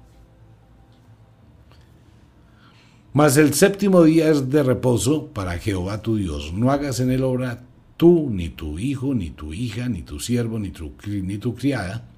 Mas 3.14 3.38
el 3.38 3.54
séptimo 3.54 4.04
día 4.04 4.30
es 4.30 4.50
de 4.50 4.64
reposo 4.64 5.28
para 5.28 5.58
Jehová 5.58 6.02
tu 6.02 6.18
Dios. 6.18 6.52
No 6.52 6.70
hagas 6.72 7.00
en 7.00 7.12
él 7.12 7.24
obra 7.24 7.64
tú, 7.96 8.30
ni 8.30 8.50
tu 8.50 8.78
hijo, 8.78 9.14
ni 9.14 9.30
tu 9.30 9.54
hija, 9.54 9.88
ni 9.88 10.02
tu 10.02 10.20
siervo, 10.20 10.60
ni 10.60 10.70
tu, 10.70 10.92
ni 11.06 11.38
tu 11.38 11.56
criada, 11.56 12.10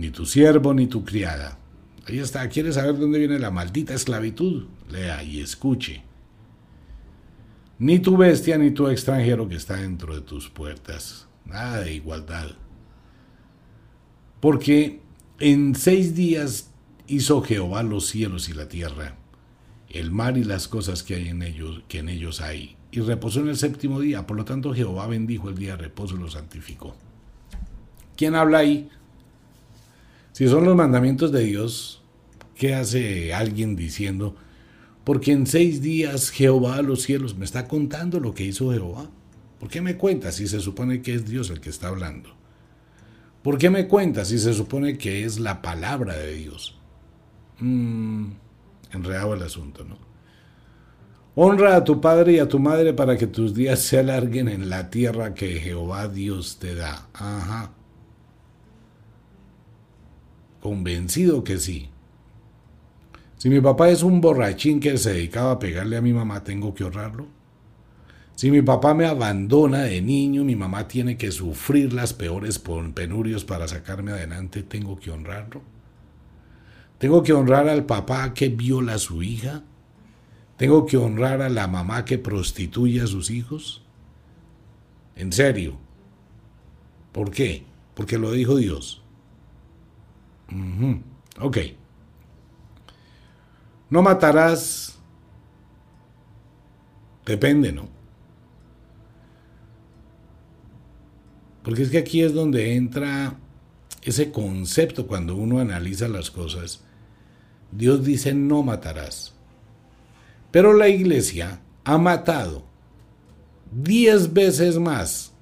ni 0.00 0.10
tu 0.10 0.26
siervo, 0.26 0.74
ni 0.74 0.86
tu 0.86 1.04
criada. 1.04 1.58
Ahí 2.06 2.18
está. 2.18 2.48
¿Quieres 2.48 2.74
saber 2.74 2.98
dónde 2.98 3.18
viene 3.18 3.38
la 3.38 3.50
maldita 3.50 3.94
esclavitud? 3.94 4.66
Lea 4.88 5.22
y 5.22 5.40
escuche 5.40 6.02
ni 7.80 7.98
tu 7.98 8.18
bestia 8.18 8.58
ni 8.58 8.72
tu 8.72 8.88
extranjero 8.88 9.48
que 9.48 9.56
está 9.56 9.76
dentro 9.76 10.14
de 10.14 10.20
tus 10.20 10.50
puertas. 10.50 11.26
Nada 11.46 11.80
de 11.80 11.94
igualdad. 11.94 12.50
Porque 14.38 15.00
en 15.38 15.74
seis 15.74 16.14
días 16.14 16.70
hizo 17.06 17.40
Jehová 17.40 17.82
los 17.82 18.06
cielos 18.06 18.50
y 18.50 18.52
la 18.52 18.68
tierra, 18.68 19.16
el 19.88 20.10
mar 20.10 20.36
y 20.36 20.44
las 20.44 20.68
cosas 20.68 21.02
que 21.02 21.14
hay 21.14 21.28
en 21.28 21.42
ellos, 21.42 21.82
que 21.88 22.00
en 22.00 22.10
ellos 22.10 22.42
hay, 22.42 22.76
y 22.90 23.00
reposó 23.00 23.40
en 23.40 23.48
el 23.48 23.56
séptimo 23.56 23.98
día. 23.98 24.26
Por 24.26 24.36
lo 24.36 24.44
tanto, 24.44 24.74
Jehová 24.74 25.06
bendijo 25.06 25.48
el 25.48 25.56
día 25.56 25.70
de 25.70 25.84
reposo 25.84 26.16
y 26.16 26.18
lo 26.18 26.30
santificó. 26.30 26.94
¿Quién 28.14 28.34
habla 28.34 28.58
ahí? 28.58 28.90
Si 30.40 30.48
son 30.48 30.64
los 30.64 30.74
mandamientos 30.74 31.32
de 31.32 31.44
Dios, 31.44 32.00
¿qué 32.54 32.74
hace 32.74 33.34
alguien 33.34 33.76
diciendo? 33.76 34.36
porque 35.04 35.32
en 35.32 35.46
seis 35.46 35.82
días 35.82 36.30
Jehová 36.30 36.76
a 36.76 36.82
los 36.82 37.02
cielos 37.02 37.36
me 37.36 37.44
está 37.44 37.68
contando 37.68 38.20
lo 38.20 38.32
que 38.32 38.44
hizo 38.44 38.72
Jehová. 38.72 39.10
¿Por 39.58 39.68
qué 39.68 39.82
me 39.82 39.98
cuenta 39.98 40.32
si 40.32 40.48
se 40.48 40.60
supone 40.60 41.02
que 41.02 41.14
es 41.14 41.26
Dios 41.26 41.50
el 41.50 41.60
que 41.60 41.68
está 41.68 41.88
hablando? 41.88 42.30
¿Por 43.42 43.58
qué 43.58 43.68
me 43.68 43.86
cuenta 43.86 44.24
si 44.24 44.38
se 44.38 44.54
supone 44.54 44.96
que 44.96 45.26
es 45.26 45.38
la 45.38 45.60
palabra 45.60 46.16
de 46.16 46.32
Dios? 46.32 46.78
Mm, 47.58 48.28
enredado 48.92 49.34
el 49.34 49.42
asunto, 49.42 49.84
¿no? 49.84 49.98
Honra 51.34 51.76
a 51.76 51.84
tu 51.84 52.00
padre 52.00 52.32
y 52.32 52.38
a 52.38 52.48
tu 52.48 52.58
madre 52.58 52.94
para 52.94 53.18
que 53.18 53.26
tus 53.26 53.52
días 53.52 53.80
se 53.80 53.98
alarguen 53.98 54.48
en 54.48 54.70
la 54.70 54.88
tierra 54.88 55.34
que 55.34 55.60
Jehová 55.60 56.08
Dios 56.08 56.56
te 56.58 56.74
da. 56.74 57.10
Ajá. 57.12 57.72
Convencido 60.60 61.42
que 61.42 61.58
sí. 61.58 61.88
Si 63.38 63.48
mi 63.48 63.60
papá 63.60 63.88
es 63.88 64.02
un 64.02 64.20
borrachín 64.20 64.80
que 64.80 64.98
se 64.98 65.14
dedicaba 65.14 65.52
a 65.52 65.58
pegarle 65.58 65.96
a 65.96 66.02
mi 66.02 66.12
mamá, 66.12 66.44
¿tengo 66.44 66.74
que 66.74 66.84
honrarlo? 66.84 67.26
Si 68.34 68.50
mi 68.50 68.62
papá 68.62 68.94
me 68.94 69.06
abandona 69.06 69.80
de 69.82 70.00
niño, 70.00 70.44
mi 70.44 70.56
mamá 70.56 70.88
tiene 70.88 71.16
que 71.16 71.30
sufrir 71.30 71.92
las 71.92 72.12
peores 72.12 72.58
penurios 72.94 73.44
para 73.44 73.68
sacarme 73.68 74.12
adelante, 74.12 74.62
¿tengo 74.62 74.98
que 74.98 75.10
honrarlo? 75.10 75.62
¿Tengo 76.98 77.22
que 77.22 77.32
honrar 77.32 77.68
al 77.68 77.86
papá 77.86 78.34
que 78.34 78.50
viola 78.50 78.94
a 78.94 78.98
su 78.98 79.22
hija? 79.22 79.62
¿Tengo 80.58 80.84
que 80.84 80.98
honrar 80.98 81.40
a 81.40 81.48
la 81.48 81.66
mamá 81.66 82.04
que 82.04 82.18
prostituye 82.18 83.00
a 83.00 83.06
sus 83.06 83.30
hijos? 83.30 83.82
¿En 85.16 85.32
serio? 85.32 85.78
¿Por 87.12 87.30
qué? 87.30 87.64
Porque 87.94 88.18
lo 88.18 88.32
dijo 88.32 88.56
Dios. 88.56 89.02
Ok. 91.40 91.58
No 93.88 94.02
matarás. 94.02 94.98
Depende, 97.24 97.72
¿no? 97.72 97.88
Porque 101.62 101.82
es 101.82 101.90
que 101.90 101.98
aquí 101.98 102.22
es 102.22 102.32
donde 102.32 102.74
entra 102.74 103.38
ese 104.02 104.32
concepto 104.32 105.06
cuando 105.06 105.36
uno 105.36 105.60
analiza 105.60 106.08
las 106.08 106.30
cosas. 106.30 106.82
Dios 107.70 108.04
dice 108.04 108.34
no 108.34 108.62
matarás. 108.62 109.34
Pero 110.50 110.72
la 110.72 110.88
iglesia 110.88 111.60
ha 111.84 111.98
matado 111.98 112.64
diez 113.70 114.32
veces 114.32 114.78
más 114.78 115.32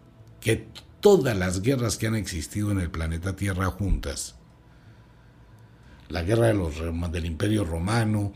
que 0.40 0.66
todas 1.00 1.36
las 1.36 1.62
guerras 1.62 1.96
que 1.96 2.08
han 2.08 2.16
existido 2.16 2.70
en 2.70 2.80
el 2.80 2.90
planeta 2.90 3.36
Tierra 3.36 3.66
juntas 3.66 4.37
la 6.08 6.22
guerra 6.22 6.48
de 6.48 6.54
los, 6.54 6.74
del 7.12 7.26
Imperio 7.26 7.64
Romano, 7.64 8.32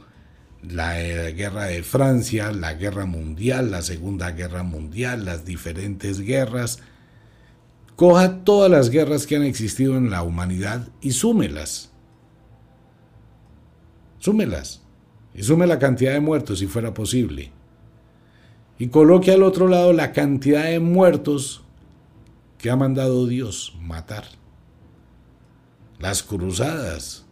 la 0.63 1.01
eh, 1.01 1.33
guerra 1.33 1.65
de 1.65 1.83
Francia, 1.83 2.53
la 2.53 2.75
guerra 2.75 3.07
mundial, 3.07 3.71
la 3.71 3.83
Segunda 3.83 4.31
Guerra 4.31 4.63
Mundial, 4.63 5.25
las 5.25 5.45
diferentes 5.45 6.21
guerras. 6.21 6.81
Coja 7.97 8.45
todas 8.45 8.71
las 8.71 8.91
guerras 8.91 9.27
que 9.27 9.37
han 9.37 9.43
existido 9.43 9.97
en 9.97 10.11
la 10.11 10.23
humanidad 10.23 10.89
y 11.01 11.13
súmelas. 11.13 11.91
Súmelas. 14.19 14.83
Y 15.35 15.43
sume 15.43 15.67
la 15.67 15.79
cantidad 15.79 16.13
de 16.13 16.21
muertos 16.21 16.59
si 16.59 16.67
fuera 16.67 16.95
posible. 16.95 17.53
Y 18.79 18.89
coloque 18.89 19.33
al 19.33 19.43
otro 19.43 19.67
lado 19.69 19.93
la 19.93 20.13
cantidad 20.13 20.65
de 20.65 20.81
muertos 20.81 21.65
que 22.59 22.71
ha 22.71 22.77
mandado 22.77 23.27
Dios 23.27 23.77
matar. 23.81 24.25
Las 25.99 26.23
cruzadas, 26.23 27.25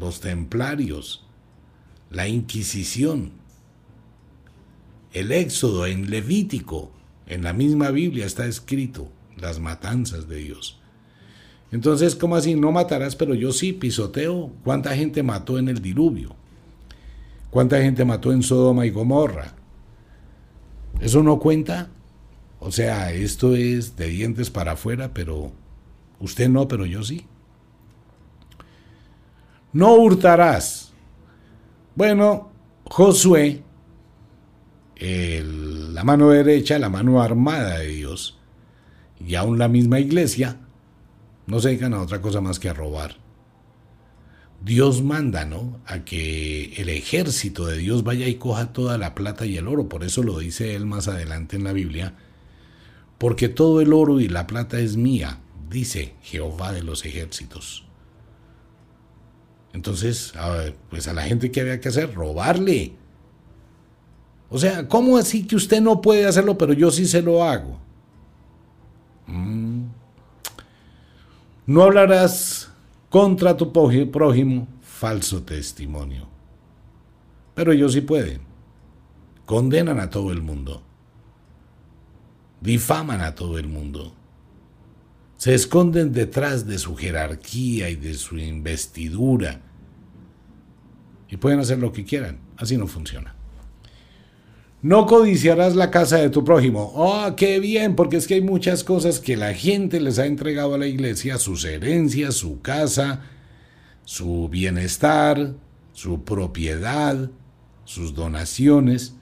los 0.00 0.20
templarios, 0.20 1.24
la 2.10 2.26
Inquisición, 2.26 3.32
el 5.12 5.30
Éxodo 5.30 5.86
en 5.86 6.10
Levítico, 6.10 6.90
en 7.26 7.44
la 7.44 7.52
misma 7.52 7.90
Biblia 7.90 8.26
está 8.26 8.46
escrito 8.46 9.12
las 9.36 9.60
matanzas 9.60 10.26
de 10.26 10.36
Dios. 10.36 10.80
Entonces, 11.70 12.16
¿cómo 12.16 12.34
así? 12.34 12.54
No 12.54 12.72
matarás, 12.72 13.14
pero 13.14 13.34
yo 13.34 13.52
sí 13.52 13.72
pisoteo. 13.72 14.50
¿Cuánta 14.64 14.96
gente 14.96 15.22
mató 15.22 15.58
en 15.58 15.68
el 15.68 15.80
diluvio? 15.80 16.34
¿Cuánta 17.50 17.80
gente 17.80 18.04
mató 18.04 18.32
en 18.32 18.42
Sodoma 18.42 18.86
y 18.86 18.90
Gomorra? 18.90 19.54
¿Eso 21.00 21.22
no 21.22 21.38
cuenta? 21.38 21.90
O 22.58 22.72
sea, 22.72 23.12
esto 23.12 23.54
es 23.54 23.96
de 23.96 24.08
dientes 24.08 24.50
para 24.50 24.72
afuera, 24.72 25.12
pero 25.14 25.52
usted 26.18 26.48
no, 26.48 26.66
pero 26.66 26.86
yo 26.86 27.04
sí. 27.04 27.26
No 29.72 29.94
hurtarás. 29.94 30.92
Bueno, 31.94 32.50
Josué, 32.84 33.62
la 34.98 36.04
mano 36.04 36.30
derecha, 36.30 36.78
la 36.78 36.88
mano 36.88 37.22
armada 37.22 37.78
de 37.78 37.88
Dios, 37.88 38.38
y 39.24 39.34
aún 39.34 39.58
la 39.58 39.68
misma 39.68 40.00
iglesia, 40.00 40.58
no 41.46 41.60
se 41.60 41.68
dedican 41.68 41.94
a 41.94 42.00
otra 42.00 42.20
cosa 42.20 42.40
más 42.40 42.58
que 42.58 42.68
a 42.68 42.74
robar. 42.74 43.16
Dios 44.62 45.02
manda, 45.02 45.44
¿no? 45.46 45.80
A 45.86 46.04
que 46.04 46.74
el 46.74 46.90
ejército 46.90 47.66
de 47.66 47.78
Dios 47.78 48.04
vaya 48.04 48.28
y 48.28 48.34
coja 48.34 48.72
toda 48.72 48.98
la 48.98 49.14
plata 49.14 49.46
y 49.46 49.56
el 49.56 49.68
oro. 49.68 49.88
Por 49.88 50.04
eso 50.04 50.22
lo 50.22 50.38
dice 50.38 50.74
él 50.74 50.84
más 50.84 51.08
adelante 51.08 51.56
en 51.56 51.64
la 51.64 51.72
Biblia. 51.72 52.14
Porque 53.16 53.48
todo 53.48 53.80
el 53.80 53.92
oro 53.92 54.20
y 54.20 54.28
la 54.28 54.46
plata 54.46 54.78
es 54.78 54.96
mía, 54.96 55.40
dice 55.70 56.14
Jehová 56.22 56.72
de 56.72 56.82
los 56.82 57.04
ejércitos. 57.06 57.89
Entonces, 59.72 60.32
pues 60.88 61.06
a 61.08 61.12
la 61.12 61.22
gente 61.22 61.50
que 61.50 61.60
había 61.60 61.80
que 61.80 61.88
hacer, 61.88 62.14
robarle. 62.14 62.92
O 64.48 64.58
sea, 64.58 64.88
¿cómo 64.88 65.16
así 65.16 65.46
que 65.46 65.56
usted 65.56 65.80
no 65.80 66.00
puede 66.00 66.26
hacerlo, 66.26 66.58
pero 66.58 66.72
yo 66.72 66.90
sí 66.90 67.06
se 67.06 67.22
lo 67.22 67.44
hago? 67.44 67.78
Mm. 69.26 69.84
No 71.66 71.82
hablarás 71.84 72.68
contra 73.08 73.56
tu 73.56 73.72
prójimo 73.72 74.66
falso 74.82 75.42
testimonio. 75.42 76.26
Pero 77.54 77.72
ellos 77.72 77.92
sí 77.92 78.00
pueden. 78.00 78.40
Condenan 79.46 80.00
a 80.00 80.10
todo 80.10 80.32
el 80.32 80.42
mundo. 80.42 80.82
Difaman 82.60 83.20
a 83.20 83.34
todo 83.34 83.58
el 83.58 83.68
mundo. 83.68 84.14
Se 85.40 85.54
esconden 85.54 86.12
detrás 86.12 86.66
de 86.66 86.78
su 86.78 86.94
jerarquía 86.94 87.88
y 87.88 87.96
de 87.96 88.12
su 88.12 88.36
investidura. 88.36 89.62
Y 91.30 91.38
pueden 91.38 91.60
hacer 91.60 91.78
lo 91.78 91.92
que 91.92 92.04
quieran. 92.04 92.40
Así 92.58 92.76
no 92.76 92.86
funciona. 92.86 93.34
No 94.82 95.06
codiciarás 95.06 95.76
la 95.76 95.90
casa 95.90 96.18
de 96.18 96.28
tu 96.28 96.44
prójimo. 96.44 96.92
Oh, 96.94 97.34
qué 97.36 97.58
bien, 97.58 97.96
porque 97.96 98.18
es 98.18 98.26
que 98.26 98.34
hay 98.34 98.42
muchas 98.42 98.84
cosas 98.84 99.18
que 99.18 99.38
la 99.38 99.54
gente 99.54 99.98
les 99.98 100.18
ha 100.18 100.26
entregado 100.26 100.74
a 100.74 100.78
la 100.78 100.86
iglesia, 100.86 101.38
sus 101.38 101.64
herencias, 101.64 102.34
su 102.34 102.60
casa, 102.60 103.22
su 104.04 104.46
bienestar, 104.50 105.54
su 105.94 106.22
propiedad, 106.22 107.30
sus 107.86 108.14
donaciones. 108.14 109.14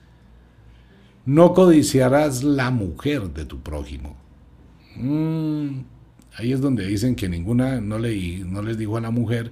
No 1.25 1.53
codiciarás 1.53 2.43
la 2.43 2.71
mujer 2.71 3.29
de 3.29 3.45
tu 3.45 3.61
prójimo. 3.61 4.17
Mm, 4.97 5.79
ahí 6.35 6.53
es 6.53 6.61
donde 6.61 6.85
dicen 6.85 7.15
que 7.15 7.29
ninguna, 7.29 7.81
no, 7.81 7.99
le, 7.99 8.39
no 8.39 8.61
les 8.61 8.77
dijo 8.77 8.97
a 8.97 9.01
la 9.01 9.11
mujer, 9.11 9.51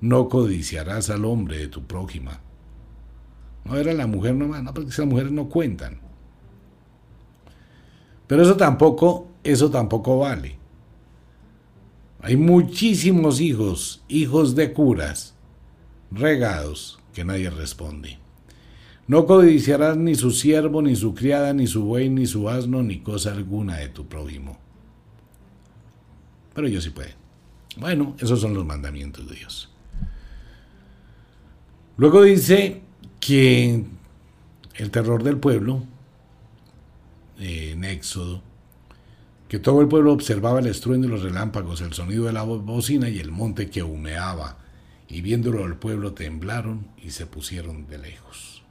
no 0.00 0.28
codiciarás 0.28 1.10
al 1.10 1.24
hombre 1.24 1.58
de 1.58 1.68
tu 1.68 1.86
prójima. 1.86 2.40
No 3.64 3.76
era 3.76 3.92
la 3.92 4.06
mujer 4.06 4.34
nomás, 4.34 4.62
no, 4.62 4.72
porque 4.72 4.90
esas 4.90 5.06
mujeres 5.06 5.32
no 5.32 5.48
cuentan. 5.48 6.00
Pero 8.26 8.42
eso 8.42 8.56
tampoco, 8.56 9.28
eso 9.44 9.70
tampoco 9.70 10.18
vale. 10.18 10.58
Hay 12.20 12.36
muchísimos 12.36 13.40
hijos, 13.40 14.02
hijos 14.08 14.56
de 14.56 14.72
curas, 14.72 15.34
regados, 16.10 16.98
que 17.12 17.24
nadie 17.24 17.50
responde. 17.50 18.18
No 19.06 19.26
codiciarás 19.26 19.96
ni 19.96 20.16
su 20.16 20.32
siervo, 20.32 20.82
ni 20.82 20.96
su 20.96 21.14
criada, 21.14 21.52
ni 21.52 21.68
su 21.68 21.84
buey, 21.84 22.08
ni 22.08 22.26
su 22.26 22.48
asno, 22.48 22.82
ni 22.82 23.00
cosa 23.00 23.32
alguna 23.32 23.76
de 23.76 23.88
tu 23.88 24.06
prójimo. 24.06 24.58
Pero 26.56 26.66
yo 26.66 26.80
sí 26.80 26.90
puede. 26.90 27.14
Bueno, 27.76 28.16
esos 28.18 28.40
son 28.40 28.54
los 28.54 28.66
mandamientos 28.66 29.28
de 29.28 29.36
Dios. 29.36 29.70
Luego 31.96 32.22
dice, 32.22 32.82
que 33.26 33.84
el 34.76 34.90
terror 34.92 35.24
del 35.24 35.38
pueblo, 35.38 35.82
en 37.40 37.82
Éxodo, 37.82 38.40
que 39.48 39.58
todo 39.58 39.80
el 39.80 39.88
pueblo 39.88 40.12
observaba 40.12 40.60
el 40.60 40.68
estruendo 40.68 41.08
y 41.08 41.10
los 41.10 41.22
relámpagos, 41.22 41.80
el 41.80 41.92
sonido 41.92 42.26
de 42.26 42.32
la 42.32 42.44
bocina 42.44 43.08
y 43.08 43.18
el 43.18 43.32
monte 43.32 43.68
que 43.68 43.82
humeaba, 43.82 44.58
y 45.08 45.22
viéndolo 45.22 45.66
el 45.66 45.74
pueblo 45.74 46.12
temblaron 46.12 46.86
y 47.02 47.10
se 47.10 47.26
pusieron 47.26 47.88
de 47.88 47.98
lejos. 47.98 48.62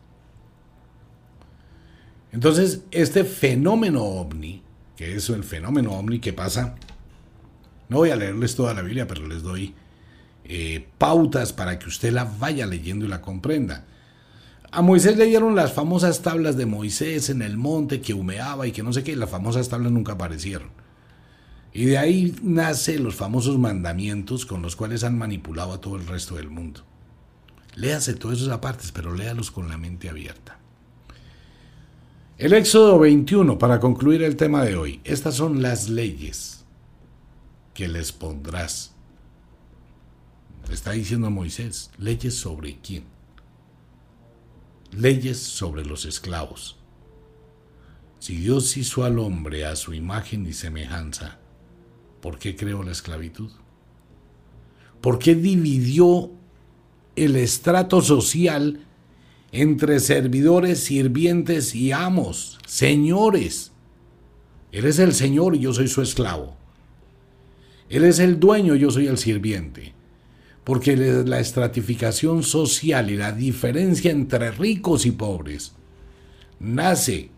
Entonces, 2.32 2.84
este 2.92 3.26
fenómeno 3.26 4.04
ovni, 4.04 4.62
que 4.96 5.16
es 5.16 5.30
el 5.30 5.44
fenómeno 5.44 5.92
ovni 5.92 6.20
que 6.20 6.32
pasa, 6.32 6.76
no 7.90 7.98
voy 7.98 8.10
a 8.10 8.16
leerles 8.16 8.56
toda 8.56 8.74
la 8.74 8.82
Biblia, 8.82 9.08
pero 9.08 9.28
les 9.28 9.44
doy 9.44 9.74
eh, 10.44 10.88
pautas 10.98 11.54
para 11.54 11.78
que 11.80 11.88
usted 11.88 12.12
la 12.12 12.26
vaya 12.26 12.66
leyendo 12.66 13.06
y 13.06 13.08
la 13.08 13.22
comprenda. 13.22 13.86
A 14.72 14.82
Moisés 14.82 15.18
le 15.18 15.26
dieron 15.26 15.56
las 15.56 15.74
famosas 15.74 16.22
tablas 16.22 16.58
de 16.58 16.66
Moisés 16.66 17.30
en 17.30 17.42
el 17.42 17.58
monte 17.58 18.02
que 18.02 18.14
humeaba 18.14 18.68
y 18.68 18.72
que 18.72 18.84
no 18.84 18.92
sé 18.92 19.04
qué, 19.04 19.16
las 19.16 19.30
famosas 19.30 19.70
tablas 19.70 19.92
nunca 19.92 20.14
aparecieron. 20.14 20.70
Y 21.74 21.86
de 21.86 21.98
ahí 21.98 22.36
nace 22.42 23.00
los 23.00 23.16
famosos 23.16 23.58
mandamientos 23.58 24.46
con 24.46 24.62
los 24.62 24.76
cuales 24.76 25.04
han 25.04 25.18
manipulado 25.18 25.74
a 25.74 25.82
todo 25.82 25.96
el 25.96 26.08
resto 26.08 26.36
del 26.36 26.50
mundo. 26.50 26.82
Léase 27.76 28.16
todos 28.16 28.38
esos 28.38 28.50
apartes, 28.50 28.92
pero 28.92 29.14
léalos 29.14 29.52
con 29.52 29.70
la 29.70 29.78
mente 29.78 30.10
abierta. 30.10 30.58
El 32.38 32.54
Éxodo 32.54 33.00
21, 33.00 33.58
para 33.58 33.80
concluir 33.80 34.24
el 34.24 34.36
tema 34.36 34.64
de 34.64 34.76
hoy. 34.76 35.02
Estas 35.04 35.36
son 35.36 35.62
las 35.62 35.90
leyes 35.90 36.65
que 37.76 37.88
les 37.88 38.12
pondrás. 38.12 38.96
Está 40.72 40.94
diciendo 40.94 41.30
Moisés, 41.30 41.92
leyes 42.00 42.34
sobre 42.34 42.80
quién 42.80 43.16
leyes 44.98 45.38
sobre 45.38 45.86
los 45.86 46.06
esclavos. 46.06 46.78
Si 48.20 48.36
Dios 48.38 48.76
hizo 48.78 49.04
al 49.04 49.20
hombre 49.20 49.66
a 49.66 49.76
su 49.76 49.94
imagen 49.94 50.46
y 50.48 50.54
semejanza, 50.54 51.40
¿por 52.22 52.40
qué 52.40 52.56
creó 52.56 52.82
la 52.84 52.92
esclavitud? 52.92 53.52
¿Por 55.02 55.20
qué 55.20 55.36
dividió 55.36 56.32
el 57.16 57.36
estrato 57.36 58.02
social 58.02 58.86
entre 59.52 60.00
servidores, 60.00 60.80
sirvientes 60.84 61.76
y 61.76 61.92
amos, 61.92 62.58
señores? 62.66 63.72
Él 64.72 64.86
es 64.86 65.00
el 65.00 65.14
Señor 65.14 65.56
y 65.56 65.60
yo 65.60 65.74
soy 65.74 65.88
su 65.88 66.02
esclavo. 66.02 66.58
Él 67.90 68.04
es 68.04 68.20
el 68.20 68.40
dueño, 68.40 68.76
yo 68.76 68.90
soy 68.92 69.08
el 69.08 69.18
sirviente 69.18 69.96
porque 70.66 70.98
la 70.98 71.40
estratificación 71.40 72.42
social 72.42 73.12
y 73.12 73.18
la 73.18 73.32
diferencia 73.32 74.10
entre 74.10 74.50
ricos 74.50 75.06
y 75.06 75.12
pobres 75.12 75.74
nace 76.60 77.30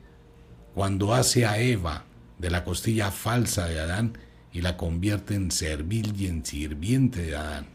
cuando 0.74 1.14
hace 1.14 1.46
a 1.46 1.60
Eva 1.60 2.06
de 2.40 2.50
la 2.50 2.64
costilla 2.64 3.12
falsa 3.12 3.68
de 3.68 3.82
Adán 3.82 4.18
y 4.54 4.62
la 4.62 4.78
convierte 4.78 5.36
en 5.36 5.52
servil 5.52 6.14
y 6.18 6.28
en 6.28 6.46
sirviente 6.46 7.22
de 7.24 7.36
Adán. 7.36 7.68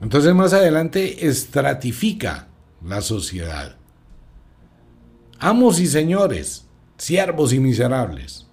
Entonces 0.00 0.32
más 0.34 0.52
adelante 0.52 1.26
estratifica 1.26 2.46
la 2.84 3.00
sociedad. 3.00 3.74
Amos 5.40 5.80
y 5.80 5.88
señores, 5.88 6.68
siervos 6.96 7.52
y 7.52 7.58
miserables. 7.58 8.45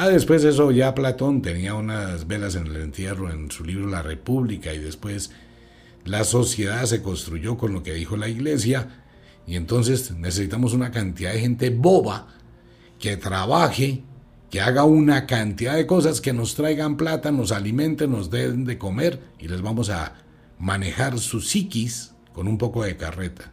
Ah, 0.00 0.08
después 0.08 0.44
eso 0.44 0.70
ya 0.70 0.94
Platón 0.94 1.42
tenía 1.42 1.74
unas 1.74 2.28
velas 2.28 2.54
en 2.54 2.68
el 2.68 2.76
entierro 2.76 3.32
en 3.32 3.50
su 3.50 3.64
libro 3.64 3.88
La 3.88 4.00
República 4.00 4.72
y 4.72 4.78
después 4.78 5.32
la 6.04 6.22
sociedad 6.22 6.84
se 6.84 7.02
construyó 7.02 7.58
con 7.58 7.72
lo 7.72 7.82
que 7.82 7.94
dijo 7.94 8.16
la 8.16 8.28
iglesia 8.28 9.02
y 9.44 9.56
entonces 9.56 10.12
necesitamos 10.12 10.72
una 10.72 10.92
cantidad 10.92 11.32
de 11.32 11.40
gente 11.40 11.70
boba 11.70 12.28
que 13.00 13.16
trabaje, 13.16 14.04
que 14.52 14.60
haga 14.60 14.84
una 14.84 15.26
cantidad 15.26 15.74
de 15.74 15.88
cosas 15.88 16.20
que 16.20 16.32
nos 16.32 16.54
traigan 16.54 16.96
plata, 16.96 17.32
nos 17.32 17.50
alimenten, 17.50 18.12
nos 18.12 18.30
den 18.30 18.66
de 18.66 18.78
comer 18.78 19.18
y 19.40 19.48
les 19.48 19.62
vamos 19.62 19.90
a 19.90 20.14
manejar 20.60 21.18
su 21.18 21.40
psiquis 21.40 22.14
con 22.32 22.46
un 22.46 22.56
poco 22.56 22.84
de 22.84 22.96
carreta. 22.96 23.52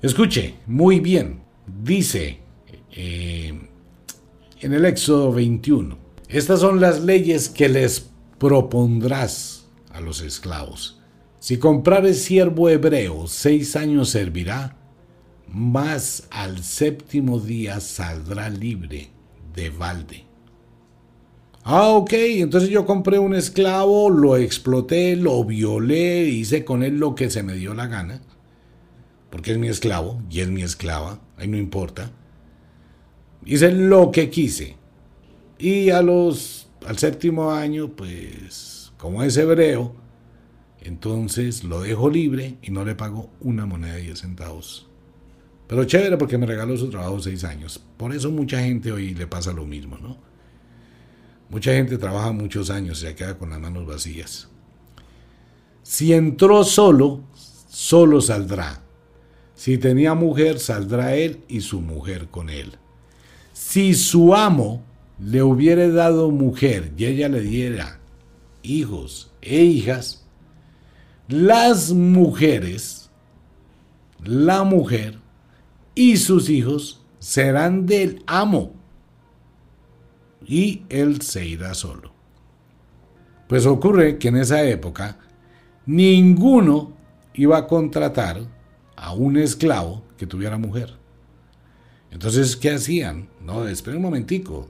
Escuche, 0.00 0.58
muy 0.64 1.00
bien, 1.00 1.42
dice 1.66 2.38
eh, 2.92 3.71
en 4.62 4.72
el 4.72 4.84
Éxodo 4.84 5.32
21. 5.32 5.98
Estas 6.28 6.60
son 6.60 6.80
las 6.80 7.02
leyes 7.02 7.48
que 7.48 7.68
les 7.68 8.08
propondrás 8.38 9.66
a 9.90 10.00
los 10.00 10.20
esclavos. 10.22 11.00
Si 11.40 11.58
comprares 11.58 12.22
siervo 12.22 12.70
hebreo, 12.70 13.26
seis 13.26 13.74
años 13.74 14.10
servirá, 14.10 14.76
mas 15.48 16.28
al 16.30 16.62
séptimo 16.62 17.40
día 17.40 17.80
saldrá 17.80 18.48
libre 18.48 19.10
de 19.52 19.70
balde. 19.70 20.24
Ah, 21.64 21.88
ok, 21.88 22.12
entonces 22.12 22.70
yo 22.70 22.86
compré 22.86 23.18
un 23.18 23.34
esclavo, 23.34 24.10
lo 24.10 24.36
exploté, 24.36 25.16
lo 25.16 25.44
violé, 25.44 26.24
hice 26.24 26.64
con 26.64 26.82
él 26.84 26.98
lo 26.98 27.14
que 27.14 27.30
se 27.30 27.42
me 27.42 27.54
dio 27.54 27.74
la 27.74 27.88
gana, 27.88 28.22
porque 29.30 29.52
es 29.52 29.58
mi 29.58 29.68
esclavo 29.68 30.22
y 30.30 30.40
es 30.40 30.48
mi 30.48 30.62
esclava, 30.62 31.20
ahí 31.36 31.48
no 31.48 31.56
importa. 31.56 32.12
Hice 33.44 33.72
lo 33.72 34.10
que 34.10 34.30
quise. 34.30 34.76
Y 35.58 35.90
a 35.90 36.02
los, 36.02 36.68
al 36.86 36.98
séptimo 36.98 37.52
año, 37.52 37.88
pues, 37.88 38.92
como 38.98 39.22
es 39.22 39.36
hebreo, 39.36 39.94
entonces 40.80 41.64
lo 41.64 41.82
dejo 41.82 42.10
libre 42.10 42.56
y 42.62 42.70
no 42.70 42.84
le 42.84 42.94
pago 42.94 43.30
una 43.40 43.66
moneda 43.66 43.94
de 43.94 44.02
10 44.02 44.18
centavos. 44.18 44.88
Pero 45.72 45.84
chévere 45.84 46.18
porque 46.18 46.36
me 46.36 46.46
regaló 46.46 46.76
su 46.76 46.90
trabajo 46.90 47.18
seis 47.20 47.44
años. 47.44 47.80
Por 47.96 48.14
eso 48.14 48.30
mucha 48.30 48.60
gente 48.60 48.92
hoy 48.92 49.14
le 49.14 49.26
pasa 49.26 49.52
lo 49.52 49.64
mismo, 49.64 49.96
¿no? 49.96 50.18
Mucha 51.48 51.72
gente 51.72 51.96
trabaja 51.96 52.32
muchos 52.32 52.68
años 52.68 53.02
y 53.02 53.06
se 53.06 53.14
queda 53.14 53.38
con 53.38 53.50
las 53.50 53.60
manos 53.60 53.86
vacías. 53.86 54.48
Si 55.82 56.12
entró 56.12 56.64
solo, 56.64 57.22
solo 57.68 58.20
saldrá. 58.20 58.82
Si 59.54 59.78
tenía 59.78 60.14
mujer, 60.14 60.58
saldrá 60.58 61.14
él 61.14 61.40
y 61.48 61.60
su 61.60 61.80
mujer 61.80 62.28
con 62.28 62.50
él. 62.50 62.78
Si 63.64 63.94
su 63.94 64.34
amo 64.34 64.82
le 65.18 65.42
hubiere 65.42 65.90
dado 65.90 66.30
mujer 66.30 66.92
y 66.94 67.06
ella 67.06 67.30
le 67.30 67.40
diera 67.40 68.00
hijos 68.62 69.32
e 69.40 69.62
hijas, 69.62 70.26
las 71.26 71.90
mujeres, 71.92 73.08
la 74.22 74.64
mujer 74.64 75.20
y 75.94 76.18
sus 76.18 76.50
hijos 76.50 77.02
serán 77.18 77.86
del 77.86 78.22
amo 78.26 78.74
y 80.44 80.82
él 80.90 81.22
se 81.22 81.46
irá 81.46 81.72
solo. 81.72 82.12
Pues 83.48 83.64
ocurre 83.64 84.18
que 84.18 84.28
en 84.28 84.36
esa 84.36 84.62
época 84.64 85.16
ninguno 85.86 86.92
iba 87.32 87.56
a 87.56 87.66
contratar 87.68 88.42
a 88.96 89.14
un 89.14 89.38
esclavo 89.38 90.02
que 90.18 90.26
tuviera 90.26 90.58
mujer. 90.58 90.98
Entonces, 92.10 92.56
¿qué 92.56 92.72
hacían? 92.72 93.31
No, 93.44 93.66
espere 93.66 93.96
un 93.96 94.02
momentico. 94.02 94.68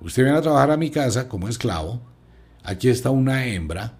Usted 0.00 0.24
viene 0.24 0.38
a 0.38 0.42
trabajar 0.42 0.70
a 0.70 0.76
mi 0.76 0.90
casa 0.90 1.28
como 1.28 1.48
esclavo. 1.48 2.00
Aquí 2.62 2.88
está 2.88 3.10
una 3.10 3.46
hembra. 3.46 3.98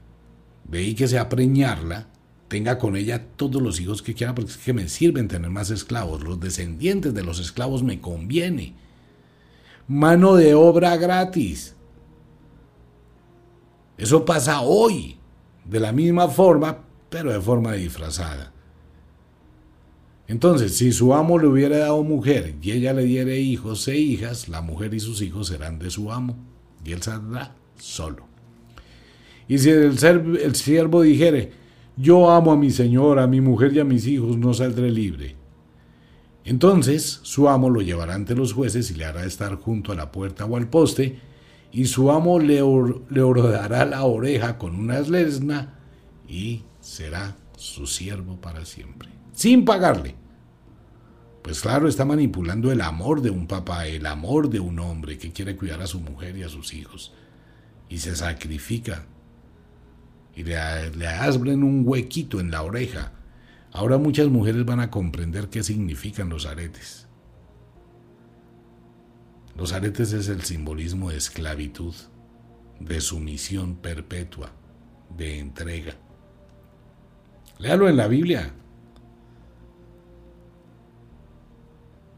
Ve 0.64 0.94
que 0.94 1.08
sea 1.08 1.28
preñarla. 1.28 2.08
Tenga 2.48 2.78
con 2.78 2.96
ella 2.96 3.26
todos 3.36 3.62
los 3.62 3.80
hijos 3.80 4.02
que 4.02 4.14
quiera 4.14 4.34
porque 4.34 4.50
es 4.50 4.56
que 4.58 4.72
me 4.72 4.88
sirven 4.88 5.28
tener 5.28 5.50
más 5.50 5.70
esclavos. 5.70 6.22
Los 6.22 6.40
descendientes 6.40 7.14
de 7.14 7.22
los 7.22 7.38
esclavos 7.38 7.82
me 7.82 8.00
conviene 8.00 8.74
mano 9.90 10.36
de 10.36 10.54
obra 10.54 10.96
gratis. 10.96 11.74
Eso 13.98 14.24
pasa 14.24 14.60
hoy, 14.60 15.18
de 15.64 15.80
la 15.80 15.90
misma 15.90 16.28
forma, 16.28 16.78
pero 17.08 17.32
de 17.32 17.40
forma 17.40 17.72
disfrazada. 17.72 18.52
Entonces, 20.30 20.76
si 20.76 20.92
su 20.92 21.12
amo 21.12 21.40
le 21.40 21.48
hubiera 21.48 21.78
dado 21.78 22.04
mujer 22.04 22.54
y 22.62 22.70
ella 22.70 22.92
le 22.92 23.02
diere 23.02 23.40
hijos 23.40 23.88
e 23.88 23.96
hijas, 23.98 24.48
la 24.48 24.60
mujer 24.60 24.94
y 24.94 25.00
sus 25.00 25.20
hijos 25.22 25.48
serán 25.48 25.80
de 25.80 25.90
su 25.90 26.12
amo, 26.12 26.36
y 26.84 26.92
él 26.92 27.02
saldrá 27.02 27.56
solo. 27.80 28.28
Y 29.48 29.58
si 29.58 29.70
el, 29.70 30.54
siervo 30.54 31.02
dijere, 31.02 31.50
yo 31.96 32.30
amo 32.30 32.52
a 32.52 32.56
mi 32.56 32.70
señor, 32.70 33.18
a 33.18 33.26
mi 33.26 33.40
mujer 33.40 33.72
y 33.72 33.80
a 33.80 33.84
mis 33.84 34.06
hijos, 34.06 34.38
no 34.38 34.54
saldré 34.54 34.92
libre. 34.92 35.34
Entonces 36.44 37.18
su 37.24 37.48
amo 37.48 37.68
lo 37.68 37.80
llevará 37.80 38.14
ante 38.14 38.36
los 38.36 38.52
jueces 38.52 38.88
y 38.92 38.94
le 38.94 39.06
hará 39.06 39.24
estar 39.24 39.56
junto 39.56 39.90
a 39.90 39.96
la 39.96 40.12
puerta 40.12 40.44
o 40.44 40.56
al 40.56 40.68
poste, 40.68 41.18
y 41.72 41.86
su 41.86 42.08
amo 42.12 42.38
le, 42.38 42.62
le 43.10 43.20
la 43.90 44.04
oreja 44.04 44.58
con 44.58 44.76
una 44.76 45.00
lesna 45.00 45.80
y 46.28 46.62
será 46.80 47.36
su 47.56 47.88
siervo 47.88 48.40
para 48.40 48.64
siempre, 48.64 49.08
sin 49.32 49.64
pagarle. 49.64 50.19
Pues 51.42 51.60
claro, 51.60 51.88
está 51.88 52.04
manipulando 52.04 52.70
el 52.70 52.80
amor 52.80 53.22
de 53.22 53.30
un 53.30 53.46
papá, 53.46 53.86
el 53.86 54.06
amor 54.06 54.50
de 54.50 54.60
un 54.60 54.78
hombre 54.78 55.18
que 55.18 55.32
quiere 55.32 55.56
cuidar 55.56 55.80
a 55.80 55.86
su 55.86 56.00
mujer 56.00 56.36
y 56.36 56.42
a 56.42 56.48
sus 56.48 56.74
hijos, 56.74 57.12
y 57.88 57.98
se 57.98 58.14
sacrifica, 58.14 59.06
y 60.36 60.44
le, 60.44 60.90
le 60.90 61.06
asbren 61.06 61.62
un 61.62 61.82
huequito 61.86 62.40
en 62.40 62.50
la 62.50 62.62
oreja, 62.62 63.12
Ahora 63.72 63.98
muchas 63.98 64.28
mujeres 64.28 64.64
van 64.64 64.80
a 64.80 64.90
comprender 64.90 65.48
qué 65.48 65.62
significan 65.62 66.28
los 66.28 66.46
aretes. 66.46 67.06
Los 69.56 69.72
aretes 69.72 70.12
es 70.12 70.28
el 70.28 70.42
simbolismo 70.42 71.10
de 71.10 71.18
esclavitud, 71.18 71.94
de 72.80 73.00
sumisión 73.00 73.76
perpetua, 73.76 74.52
de 75.16 75.38
entrega. 75.38 75.94
Léalo 77.58 77.88
en 77.88 77.96
la 77.96 78.08
Biblia. 78.08 78.54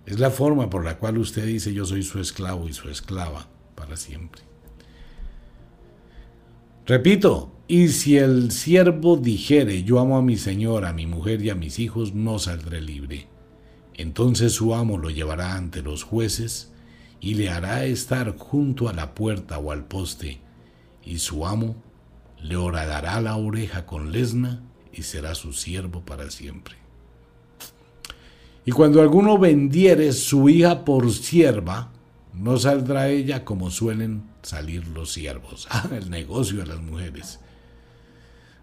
Es 0.06 0.18
la 0.18 0.30
forma 0.30 0.68
por 0.68 0.84
la 0.84 0.98
cual 0.98 1.18
usted 1.18 1.46
dice 1.46 1.72
yo 1.72 1.84
soy 1.84 2.02
su 2.02 2.18
esclavo 2.20 2.68
y 2.68 2.72
su 2.72 2.88
esclava 2.88 3.48
para 3.74 3.96
siempre. 3.96 4.42
Repito, 6.86 7.52
y 7.68 7.88
si 7.88 8.18
el 8.18 8.50
siervo 8.50 9.16
dijere, 9.16 9.84
yo 9.84 10.00
amo 10.00 10.16
a 10.16 10.22
mi 10.22 10.36
señor, 10.36 10.84
a 10.84 10.92
mi 10.92 11.06
mujer 11.06 11.40
y 11.42 11.50
a 11.50 11.54
mis 11.54 11.78
hijos, 11.78 12.12
no 12.12 12.40
saldré 12.40 12.80
libre. 12.80 13.28
Entonces 13.94 14.52
su 14.52 14.74
amo 14.74 14.98
lo 14.98 15.08
llevará 15.10 15.54
ante 15.54 15.80
los 15.80 16.02
jueces 16.02 16.72
y 17.20 17.34
le 17.34 17.50
hará 17.50 17.84
estar 17.84 18.36
junto 18.36 18.88
a 18.88 18.92
la 18.92 19.14
puerta 19.14 19.58
o 19.58 19.70
al 19.70 19.86
poste, 19.86 20.40
y 21.04 21.18
su 21.18 21.46
amo 21.46 21.76
le 22.40 22.56
horadará 22.56 23.20
la 23.20 23.36
oreja 23.36 23.86
con 23.86 24.10
lesna 24.10 24.60
y 24.92 25.04
será 25.04 25.36
su 25.36 25.52
siervo 25.52 26.04
para 26.04 26.30
siempre. 26.30 26.81
Y 28.64 28.70
cuando 28.70 29.00
alguno 29.00 29.38
vendiere 29.38 30.12
su 30.12 30.48
hija 30.48 30.84
por 30.84 31.10
sierva, 31.12 31.90
no 32.32 32.56
saldrá 32.56 33.08
ella 33.08 33.44
como 33.44 33.70
suelen 33.70 34.22
salir 34.42 34.86
los 34.88 35.12
siervos. 35.12 35.68
Ah, 35.70 35.88
el 35.92 36.10
negocio 36.10 36.58
de 36.58 36.66
las 36.66 36.80
mujeres. 36.80 37.40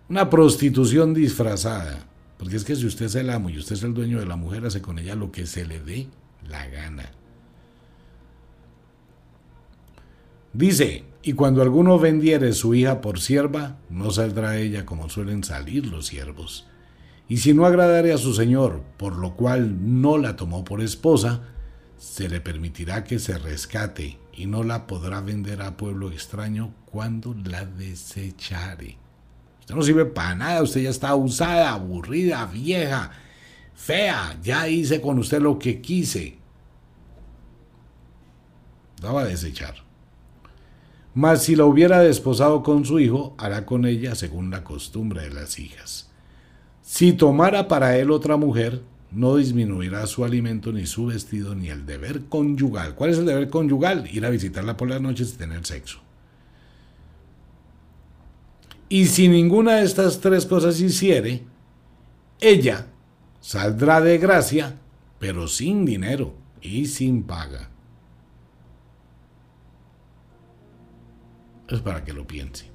Una 0.08 0.30
prostitución 0.30 1.14
disfrazada. 1.14 2.06
Porque 2.38 2.56
es 2.56 2.64
que 2.64 2.76
si 2.76 2.86
usted 2.86 3.08
es 3.08 3.16
el 3.16 3.30
amo 3.30 3.50
y 3.50 3.58
usted 3.58 3.76
es 3.76 3.84
el 3.84 3.94
dueño 3.94 4.20
de 4.20 4.26
la 4.26 4.38
mujer, 4.38 4.66
hace 4.66 4.82
con 4.82 4.98
ella 4.98 5.16
lo 5.16 5.32
que 5.32 5.46
se 5.46 5.66
le 5.66 5.82
dé 5.82 6.08
la 6.48 6.66
gana. 6.68 7.12
Dice, 10.54 11.04
y 11.22 11.34
cuando 11.34 11.62
alguno 11.62 12.00
vendiere 12.00 12.54
su 12.54 12.74
hija 12.74 13.02
por 13.02 13.20
sierva, 13.20 13.78
no 13.90 14.10
saldrá 14.12 14.58
ella 14.58 14.86
como 14.86 15.10
suelen 15.10 15.44
salir 15.44 15.86
los 15.86 16.08
siervos. 16.08 16.69
Y 17.30 17.38
si 17.38 17.54
no 17.54 17.68
agradare 17.68 18.12
a 18.12 18.18
su 18.18 18.34
señor, 18.34 18.82
por 18.98 19.16
lo 19.16 19.36
cual 19.36 20.02
no 20.02 20.18
la 20.18 20.36
tomó 20.36 20.66
por 20.66 20.82
esposa, 20.82 21.44
se 21.96 22.28
le 22.28 22.42
permitirá 22.42 23.04
que 23.04 23.20
se 23.20 23.38
rescate 23.38 24.18
y 24.34 24.48
no 24.48 24.64
la 24.64 24.88
podrá 24.88 25.22
vender 25.22 25.62
a 25.62 25.78
pueblo 25.78 26.12
extraño 26.12 26.74
cuando 26.86 27.36
la 27.46 27.66
desechare. 27.66 28.98
Usted 29.60 29.76
no 29.76 29.84
sirve 29.84 30.06
para 30.06 30.34
nada, 30.34 30.64
usted 30.64 30.82
ya 30.82 30.90
está 30.90 31.14
usada, 31.14 31.74
aburrida, 31.74 32.48
vieja, 32.48 33.12
fea, 33.76 34.40
ya 34.42 34.68
hice 34.68 35.00
con 35.00 35.20
usted 35.20 35.40
lo 35.40 35.60
que 35.60 35.82
quise. 35.82 36.40
La 39.04 39.12
va 39.12 39.22
a 39.22 39.26
desechar. 39.26 39.76
Mas 41.14 41.44
si 41.44 41.56
la 41.56 41.66
hubiera 41.66 42.00
desposado 42.00 42.64
con 42.64 42.86
su 42.86 43.00
hijo, 43.00 43.36
hará 43.38 43.68
con 43.68 43.86
ella 43.86 44.16
según 44.16 44.50
la 44.50 44.64
costumbre 44.64 45.22
de 45.22 45.30
las 45.30 45.60
hijas. 45.60 46.09
Si 46.90 47.14
tomara 47.14 47.68
para 47.68 47.98
él 47.98 48.10
otra 48.10 48.36
mujer, 48.36 48.82
no 49.12 49.36
disminuirá 49.36 50.08
su 50.08 50.26
alimento, 50.26 50.72
ni 50.72 50.88
su 50.88 51.06
vestido, 51.06 51.54
ni 51.54 51.70
el 51.70 51.86
deber 51.86 52.26
conyugal. 52.26 52.96
¿Cuál 52.96 53.12
es 53.12 53.20
el 53.20 53.28
deber 53.28 53.48
conyugal? 53.48 54.10
Ir 54.12 54.26
a 54.26 54.32
visitarla 54.32 54.76
por 54.76 54.90
las 54.90 55.00
noches 55.00 55.32
y 55.32 55.38
tener 55.38 55.64
sexo. 55.68 56.00
Y 58.90 59.06
si 59.06 59.28
ninguna 59.28 59.76
de 59.76 59.86
estas 59.86 60.20
tres 60.20 60.48
cosas 60.48 60.82
hiciere, 60.82 61.44
ella 62.42 62.88
saldrá 63.40 64.02
de 64.02 64.18
gracia, 64.18 64.76
pero 65.20 65.48
sin 65.48 65.86
dinero 65.86 66.34
y 66.60 66.88
sin 66.88 67.22
paga. 67.22 67.70
Es 71.68 71.82
para 71.82 72.04
que 72.04 72.14
lo 72.14 72.26
piense. 72.26 72.69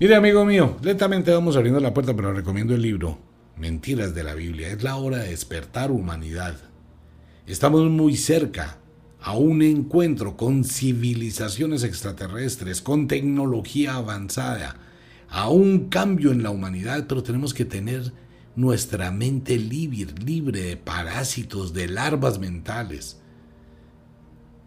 Mire, 0.00 0.14
amigo 0.14 0.44
mío, 0.44 0.76
lentamente 0.80 1.32
vamos 1.32 1.56
abriendo 1.56 1.80
la 1.80 1.92
puerta, 1.92 2.14
pero 2.14 2.32
recomiendo 2.32 2.72
el 2.72 2.82
libro 2.82 3.18
mentiras 3.56 4.14
de 4.14 4.22
la 4.22 4.34
Biblia. 4.34 4.68
Es 4.68 4.84
la 4.84 4.94
hora 4.94 5.18
de 5.18 5.30
despertar 5.30 5.90
humanidad. 5.90 6.54
Estamos 7.48 7.90
muy 7.90 8.16
cerca 8.16 8.78
a 9.20 9.36
un 9.36 9.60
encuentro 9.60 10.36
con 10.36 10.62
civilizaciones 10.62 11.82
extraterrestres, 11.82 12.80
con 12.80 13.08
tecnología 13.08 13.96
avanzada, 13.96 14.76
a 15.28 15.48
un 15.48 15.88
cambio 15.88 16.30
en 16.30 16.44
la 16.44 16.50
humanidad, 16.50 17.06
pero 17.08 17.24
tenemos 17.24 17.52
que 17.52 17.64
tener 17.64 18.12
nuestra 18.54 19.10
mente 19.10 19.58
libre, 19.58 20.14
libre 20.24 20.60
de 20.60 20.76
parásitos, 20.76 21.74
de 21.74 21.88
larvas 21.88 22.38
mentales. 22.38 23.20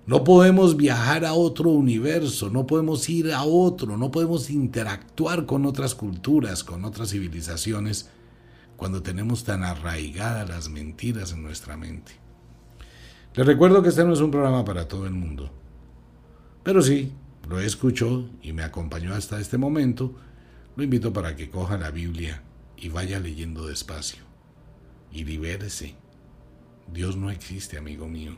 No 0.07 0.23
podemos 0.23 0.77
viajar 0.77 1.25
a 1.25 1.33
otro 1.33 1.69
universo, 1.69 2.49
no 2.49 2.65
podemos 2.65 3.07
ir 3.07 3.31
a 3.31 3.43
otro, 3.43 3.97
no 3.97 4.09
podemos 4.09 4.49
interactuar 4.49 5.45
con 5.45 5.65
otras 5.65 5.93
culturas, 5.93 6.63
con 6.63 6.85
otras 6.85 7.11
civilizaciones, 7.11 8.09
cuando 8.77 9.03
tenemos 9.03 9.43
tan 9.43 9.63
arraigadas 9.63 10.49
las 10.49 10.69
mentiras 10.69 11.33
en 11.33 11.43
nuestra 11.43 11.77
mente. 11.77 12.13
Les 13.35 13.45
recuerdo 13.45 13.83
que 13.83 13.89
este 13.89 14.03
no 14.03 14.13
es 14.13 14.21
un 14.21 14.31
programa 14.31 14.65
para 14.65 14.87
todo 14.87 15.05
el 15.05 15.13
mundo. 15.13 15.51
Pero 16.63 16.81
sí, 16.81 17.13
lo 17.47 17.59
escuchó 17.59 18.27
y 18.41 18.53
me 18.53 18.63
acompañó 18.63 19.13
hasta 19.13 19.39
este 19.39 19.57
momento, 19.57 20.15
lo 20.75 20.83
invito 20.83 21.13
para 21.13 21.35
que 21.35 21.49
coja 21.49 21.77
la 21.77 21.91
Biblia 21.91 22.41
y 22.75 22.89
vaya 22.89 23.19
leyendo 23.19 23.67
despacio. 23.67 24.23
Y 25.11 25.25
libérese. 25.25 25.95
Dios 26.91 27.15
no 27.17 27.29
existe, 27.29 27.77
amigo 27.77 28.07
mío. 28.07 28.37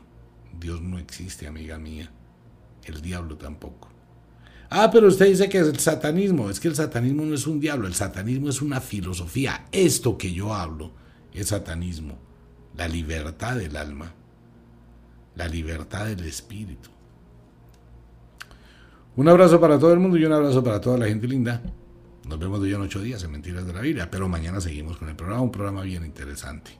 Dios 0.58 0.80
no 0.82 0.98
existe, 0.98 1.46
amiga 1.46 1.78
mía. 1.78 2.10
El 2.84 3.00
diablo 3.00 3.36
tampoco. 3.36 3.88
Ah, 4.70 4.90
pero 4.90 5.08
usted 5.08 5.26
dice 5.26 5.48
que 5.48 5.58
es 5.58 5.68
el 5.68 5.78
satanismo. 5.78 6.50
Es 6.50 6.60
que 6.60 6.68
el 6.68 6.74
satanismo 6.74 7.24
no 7.24 7.34
es 7.34 7.46
un 7.46 7.60
diablo, 7.60 7.86
el 7.86 7.94
satanismo 7.94 8.48
es 8.48 8.60
una 8.60 8.80
filosofía. 8.80 9.66
Esto 9.72 10.18
que 10.18 10.32
yo 10.32 10.52
hablo 10.52 10.92
es 11.32 11.48
satanismo. 11.48 12.18
La 12.76 12.88
libertad 12.88 13.56
del 13.56 13.76
alma. 13.76 14.12
La 15.36 15.48
libertad 15.48 16.06
del 16.06 16.24
espíritu. 16.24 16.90
Un 19.16 19.28
abrazo 19.28 19.60
para 19.60 19.78
todo 19.78 19.92
el 19.92 20.00
mundo 20.00 20.16
y 20.16 20.24
un 20.24 20.32
abrazo 20.32 20.62
para 20.64 20.80
toda 20.80 20.98
la 20.98 21.06
gente 21.06 21.28
linda. 21.28 21.62
Nos 22.28 22.38
vemos 22.38 22.60
de 22.60 22.68
hoy 22.68 22.74
en 22.74 22.80
ocho 22.80 23.00
días 23.00 23.22
en 23.22 23.30
Mentiras 23.30 23.66
de 23.66 23.72
la 23.72 23.80
Biblia, 23.80 24.10
pero 24.10 24.28
mañana 24.28 24.60
seguimos 24.60 24.96
con 24.96 25.08
el 25.08 25.14
programa, 25.14 25.42
un 25.42 25.52
programa 25.52 25.82
bien 25.82 26.04
interesante. 26.04 26.72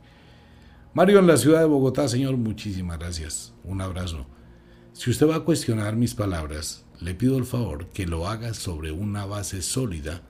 Mario 0.95 1.19
en 1.19 1.27
la 1.27 1.37
ciudad 1.37 1.59
de 1.59 1.67
Bogotá, 1.67 2.07
señor, 2.07 2.37
muchísimas 2.37 3.01
gracias. 3.01 3.53
Un 3.65 3.81
abrazo. 3.81 4.29
Si 4.93 5.11
usted 5.11 5.29
va 5.29 5.35
a 5.35 5.45
cuestionar 5.45 5.97
mis 5.97 6.15
palabras, 6.15 6.87
le 7.01 7.17
pido 7.17 7.37
el 7.37 7.45
favor 7.45 7.89
que 7.89 8.07
lo 8.07 8.29
haga 8.29 8.55
sobre 8.55 8.93
una 8.93 9.27
base 9.27 9.61
sólida 9.61 10.23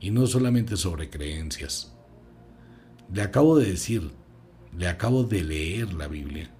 y 0.00 0.10
no 0.10 0.26
solamente 0.26 0.76
sobre 0.76 1.08
creencias. 1.08 1.96
Le 3.14 3.22
acabo 3.22 3.56
de 3.56 3.66
decir, 3.66 4.10
le 4.76 4.88
acabo 4.88 5.22
de 5.22 5.44
leer 5.44 5.94
la 5.94 6.08
Biblia. 6.08 6.52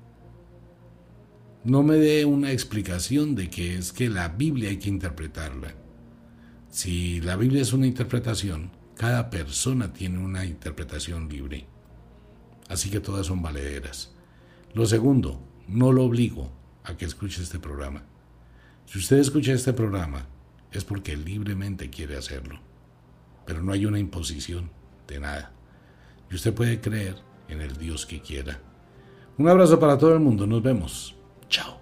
No 1.65 1.83
me 1.83 1.97
dé 1.97 2.25
una 2.25 2.53
explicación 2.53 3.35
de 3.35 3.51
que 3.51 3.75
es 3.75 3.93
que 3.93 4.09
la 4.09 4.29
Biblia 4.29 4.71
hay 4.71 4.79
que 4.79 4.89
interpretarla. 4.89 5.75
Si 6.69 7.21
la 7.21 7.35
Biblia 7.35 7.63
es 7.63 7.73
una 7.73 7.89
interpretación, 7.89 8.71
cada 8.97 9.31
persona 9.31 9.93
tiene 9.93 10.19
una 10.19 10.45
interpretación 10.45 11.29
libre. 11.29 11.72
Así 12.73 12.89
que 12.89 13.01
todas 13.01 13.27
son 13.27 13.43
valederas. 13.43 14.15
Lo 14.73 14.87
segundo, 14.87 15.39
no 15.69 15.93
lo 15.93 16.05
obligo 16.05 16.51
a 16.85 16.97
que 16.97 17.05
escuche 17.05 17.43
este 17.43 17.59
programa. 17.59 18.03
Si 18.87 18.99
usted 18.99 19.19
escucha 19.19 19.53
este 19.53 19.75
programa, 19.75 20.27
es 20.73 20.83
porque 20.83 21.15
libremente 21.15 21.91
quiere 21.91 22.17
hacerlo. 22.17 22.61
Pero 23.45 23.63
no 23.63 23.73
hay 23.73 23.85
una 23.85 23.99
imposición 23.99 24.71
de 25.07 25.21
nada. 25.21 25.53
Y 26.31 26.35
usted 26.35 26.55
puede 26.55 26.81
creer 26.81 27.17
en 27.49 27.61
el 27.61 27.77
Dios 27.77 28.07
que 28.07 28.23
quiera. 28.23 28.59
Un 29.37 29.51
abrazo 29.51 29.79
para 29.79 29.99
todo 29.99 30.15
el 30.15 30.21
mundo. 30.21 30.47
Nos 30.47 30.63
vemos. 30.63 31.15
Chao. 31.51 31.82